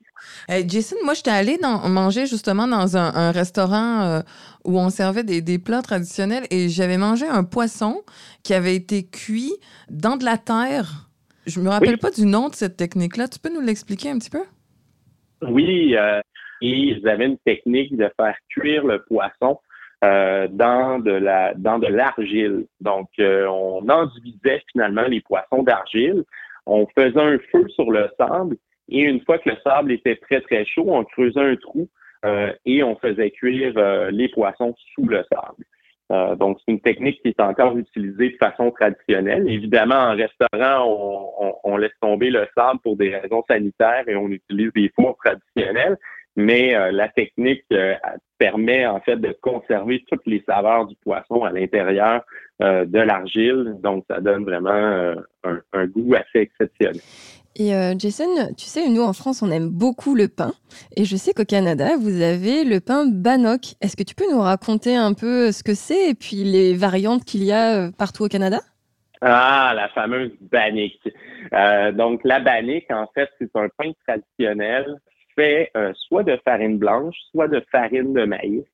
Jason, 0.48 0.94
moi, 1.04 1.14
j'étais 1.14 1.32
allée 1.32 1.58
manger 1.88 2.26
justement 2.26 2.68
dans 2.68 2.96
un, 2.96 3.32
restaurant 3.32 4.02
euh, 4.02 4.20
où 4.64 4.78
on 4.78 4.90
servait 4.90 5.24
des, 5.24 5.58
plats 5.58 5.82
traditionnels 5.82 6.44
et 6.50 6.68
j'avais 6.68 6.96
mangé 6.96 7.26
un 7.26 7.42
poisson 7.42 8.02
qui 8.44 8.54
avait 8.54 8.76
été 8.76 9.04
cuit 9.04 9.54
dans 9.90 10.16
de 10.16 10.24
la 10.24 10.38
terre. 10.38 11.08
Je 11.46 11.60
me 11.60 11.68
rappelle 11.68 11.98
pas 11.98 12.10
du 12.10 12.26
nom 12.26 12.48
de 12.48 12.54
cette 12.54 12.76
technique-là. 12.76 13.28
Tu 13.28 13.38
peux 13.38 13.52
nous 13.52 13.60
l'expliquer 13.60 14.10
un 14.10 14.18
petit 14.18 14.30
peu? 14.30 14.44
Oui, 15.42 15.94
euh, 15.96 16.20
ils 16.60 17.06
avaient 17.06 17.26
une 17.26 17.38
technique 17.38 17.96
de 17.96 18.10
faire 18.16 18.36
cuire 18.48 18.84
le 18.84 19.02
poisson 19.02 19.58
dans 20.02 20.98
de 20.98 21.12
la 21.12 21.54
dans 21.54 21.78
de 21.78 21.86
l'argile. 21.86 22.66
Donc, 22.80 23.08
on 23.18 23.88
enduisait 23.88 24.62
finalement 24.70 25.04
les 25.04 25.22
poissons 25.22 25.62
d'argile 25.62 26.24
on 26.66 26.86
faisait 26.96 27.20
un 27.20 27.38
feu 27.52 27.68
sur 27.68 27.90
le 27.90 28.08
sable 28.18 28.56
et 28.88 29.00
une 29.00 29.20
fois 29.22 29.38
que 29.38 29.50
le 29.50 29.56
sable 29.62 29.92
était 29.92 30.16
très, 30.16 30.40
très 30.40 30.64
chaud, 30.64 30.84
on 30.86 31.04
creusait 31.04 31.40
un 31.40 31.56
trou 31.56 31.88
euh, 32.24 32.52
et 32.64 32.82
on 32.82 32.96
faisait 32.96 33.30
cuire 33.30 33.74
euh, 33.76 34.10
les 34.10 34.28
poissons 34.28 34.74
sous 34.94 35.06
le 35.06 35.24
sable. 35.32 35.64
Euh, 36.12 36.36
donc, 36.36 36.58
c'est 36.58 36.72
une 36.72 36.80
technique 36.80 37.20
qui 37.22 37.28
est 37.28 37.40
encore 37.40 37.76
utilisée 37.78 38.30
de 38.30 38.36
façon 38.36 38.70
traditionnelle. 38.70 39.48
Évidemment, 39.48 39.94
en 39.94 40.14
restaurant, 40.14 40.86
on, 40.86 41.54
on, 41.64 41.76
laisse 41.76 41.98
tomber 42.00 42.30
le 42.30 42.46
sable 42.56 42.80
pour 42.80 42.96
des 42.96 43.16
raisons 43.16 43.42
sanitaires 43.48 44.06
et 44.06 44.14
on 44.14 44.28
utilise 44.28 44.70
des 44.74 44.92
fours 44.94 45.16
traditionnels, 45.24 45.96
mais 46.36 46.74
la 46.92 47.08
technique 47.08 47.64
permet 48.38 48.86
en 48.86 49.00
fait 49.00 49.16
de 49.16 49.34
conserver 49.40 50.04
toutes 50.10 50.26
les 50.26 50.42
saveurs 50.46 50.86
du 50.86 50.96
poisson 50.96 51.44
à 51.44 51.50
l'intérieur 51.50 52.22
euh, 52.62 52.84
de 52.84 52.98
l'argile. 52.98 53.76
Donc, 53.82 54.04
ça 54.08 54.20
donne 54.20 54.44
vraiment 54.44 54.70
euh, 54.70 55.14
un, 55.72 55.86
goût 55.86 56.14
assez 56.14 56.40
exceptionnel. 56.40 57.00
Et 57.56 57.74
euh, 57.74 57.94
Jason, 57.96 58.52
tu 58.56 58.64
sais, 58.64 58.88
nous 58.88 59.02
en 59.02 59.12
France, 59.12 59.42
on 59.42 59.50
aime 59.50 59.68
beaucoup 59.68 60.14
le 60.14 60.28
pain. 60.28 60.52
Et 60.96 61.04
je 61.04 61.16
sais 61.16 61.32
qu'au 61.32 61.44
Canada, 61.44 61.96
vous 61.98 62.20
avez 62.20 62.64
le 62.64 62.80
pain 62.80 63.06
Bannock. 63.06 63.74
Est-ce 63.80 63.96
que 63.96 64.02
tu 64.02 64.14
peux 64.14 64.30
nous 64.30 64.40
raconter 64.40 64.96
un 64.96 65.14
peu 65.14 65.52
ce 65.52 65.62
que 65.62 65.74
c'est 65.74 66.10
et 66.10 66.14
puis 66.14 66.44
les 66.44 66.74
variantes 66.74 67.24
qu'il 67.24 67.44
y 67.44 67.52
a 67.52 67.90
partout 67.92 68.24
au 68.24 68.28
Canada? 68.28 68.58
Ah, 69.20 69.72
la 69.74 69.88
fameuse 69.88 70.32
bannique. 70.40 71.08
donc, 71.94 72.20
la 72.24 72.40
bannique, 72.40 72.90
en 72.90 73.06
fait, 73.14 73.30
c'est 73.38 73.54
un 73.54 73.68
pain 73.78 73.92
traditionnel 74.06 74.98
fait 75.36 75.72
soit 75.94 76.22
de 76.22 76.38
farine 76.44 76.78
blanche, 76.78 77.16
soit 77.30 77.48
de 77.48 77.64
farine 77.70 78.12
de 78.12 78.24
maïs. 78.24 78.64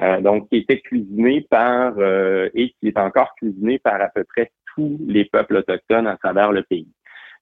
Euh, 0.00 0.22
donc 0.22 0.48
qui 0.48 0.56
était 0.56 0.80
cuisiné 0.80 1.42
par 1.42 1.92
euh, 1.98 2.48
et 2.54 2.70
qui 2.80 2.88
est 2.88 2.98
encore 2.98 3.34
cuisiné 3.34 3.78
par 3.78 4.00
à 4.00 4.08
peu 4.08 4.24
près 4.24 4.50
tous 4.74 4.98
les 5.06 5.26
peuples 5.26 5.56
autochtones 5.56 6.06
à 6.06 6.16
travers 6.16 6.50
le 6.50 6.62
pays. 6.62 6.88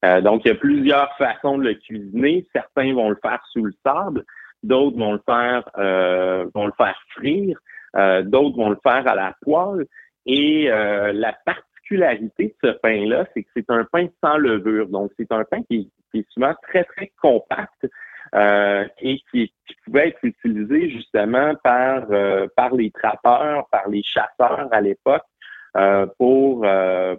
Euh, 0.04 0.20
donc, 0.20 0.42
il 0.44 0.48
y 0.48 0.50
a 0.50 0.56
plusieurs 0.56 1.14
façons 1.16 1.58
de 1.58 1.64
le 1.64 1.74
cuisiner. 1.74 2.46
Certains 2.52 2.94
vont 2.94 3.10
le 3.10 3.18
faire 3.22 3.42
sous 3.52 3.64
le 3.64 3.72
sable, 3.84 4.24
d'autres 4.62 4.98
vont 4.98 5.12
le 5.12 5.22
faire 5.26 5.68
euh, 5.78 6.46
vont 6.54 6.66
le 6.66 6.72
faire 6.76 6.98
frire, 7.10 7.58
euh, 7.96 8.22
d'autres 8.22 8.56
vont 8.56 8.70
le 8.70 8.78
faire 8.82 9.06
à 9.06 9.14
la 9.14 9.34
poêle. 9.42 9.86
Et 10.26 10.68
la 10.68 11.34
particularité 11.44 12.54
de 12.62 12.68
ce 12.68 12.72
pain-là, 12.78 13.26
c'est 13.34 13.42
que 13.42 13.48
c'est 13.56 13.70
un 13.70 13.84
pain 13.90 14.06
sans 14.22 14.36
levure. 14.36 14.86
Donc, 14.88 15.10
c'est 15.18 15.32
un 15.32 15.44
pain 15.44 15.62
qui, 15.62 15.90
est 16.14 16.30
souvent 16.30 16.54
très, 16.62 16.84
très 16.84 17.10
compact. 17.20 17.88
et 18.34 19.20
qui, 19.30 19.52
qui, 19.66 19.74
pouvait 19.84 20.08
être 20.08 20.22
utilisé 20.22 20.90
justement 20.90 21.54
par 21.64 22.06
par 22.54 22.74
les 22.74 22.90
trappeurs, 22.92 23.66
par 23.72 23.88
les 23.88 24.02
chasseurs 24.02 24.68
à 24.70 24.80
l'époque 24.80 25.24
pour 26.18 26.66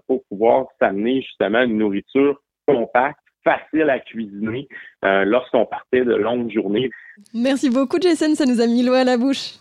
pour 0.07 0.23
pouvoir 0.29 0.67
s'amener 0.79 1.21
justement 1.21 1.63
une 1.63 1.79
nourriture 1.79 2.39
compacte 2.67 3.19
facile 3.43 3.89
à 3.89 3.99
cuisiner 3.99 4.67
euh, 5.03 5.23
lorsqu'on 5.25 5.65
partait 5.65 6.05
de 6.05 6.15
longues 6.15 6.51
journées. 6.51 6.89
Merci 7.33 7.69
beaucoup, 7.69 7.97
Jason. 7.99 8.35
Ça 8.35 8.45
nous 8.45 8.61
a 8.61 8.67
mis 8.67 8.83
l'eau 8.83 8.93
à 8.93 9.03
la 9.03 9.17
bouche. 9.17 9.53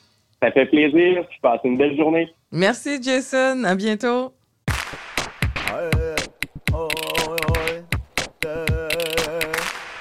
Ça 0.43 0.51
fait 0.53 0.67
plaisir. 0.67 1.27
Tu 1.31 1.41
passes 1.41 1.61
une 1.65 1.77
belle 1.77 1.97
journée. 1.97 2.29
Merci, 2.53 3.03
Jason. 3.03 3.65
À 3.65 3.75
bientôt. 3.75 4.33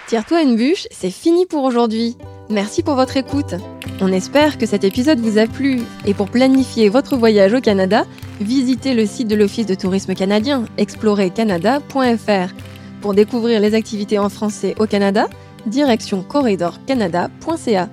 Tire-toi 0.08 0.42
une 0.42 0.56
bûche, 0.56 0.88
c'est 0.90 1.12
fini 1.12 1.46
pour 1.46 1.64
aujourd'hui. 1.64 2.16
Merci 2.50 2.82
pour 2.82 2.96
votre 2.96 3.16
écoute. 3.16 3.54
On 4.02 4.12
espère 4.12 4.58
que 4.58 4.66
cet 4.66 4.84
épisode 4.84 5.20
vous 5.20 5.38
a 5.38 5.46
plu 5.46 5.82
et 6.08 6.16
pour 6.16 6.32
planifier 6.32 6.90
votre 6.90 7.16
voyage 7.16 7.54
au 7.54 7.62
Canada, 7.62 8.06
visitez 8.42 8.96
le 8.96 9.06
site 9.06 9.28
de 9.28 9.36
l'Office 9.36 9.68
de 9.68 9.76
tourisme 9.76 10.16
canadien, 10.16 10.66
explorercanada.fr. 10.80 12.69
Pour 13.02 13.14
découvrir 13.14 13.62
les 13.62 13.76
activités 13.76 14.20
en 14.20 14.30
français 14.30 14.76
au 14.78 14.86
Canada, 14.86 15.28
direction 15.66 16.22
corridorcanada.ca. 16.22 17.90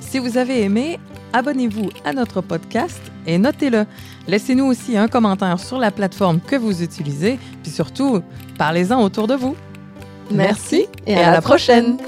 Si 0.00 0.18
vous 0.18 0.36
avez 0.36 0.62
aimé, 0.62 0.98
abonnez-vous 1.32 1.90
à 2.04 2.12
notre 2.12 2.40
podcast 2.40 3.00
et 3.26 3.38
notez-le. 3.38 3.86
Laissez-nous 4.28 4.64
aussi 4.66 4.96
un 4.96 5.08
commentaire 5.08 5.58
sur 5.58 5.78
la 5.78 5.90
plateforme 5.90 6.40
que 6.40 6.56
vous 6.56 6.82
utilisez, 6.82 7.38
puis 7.62 7.72
surtout, 7.72 8.20
parlez-en 8.58 9.02
autour 9.02 9.26
de 9.26 9.34
vous. 9.34 9.56
Merci, 10.30 10.86
et, 11.06 11.16
à, 11.16 11.32
la 11.32 11.42
prochaine. 11.42 11.98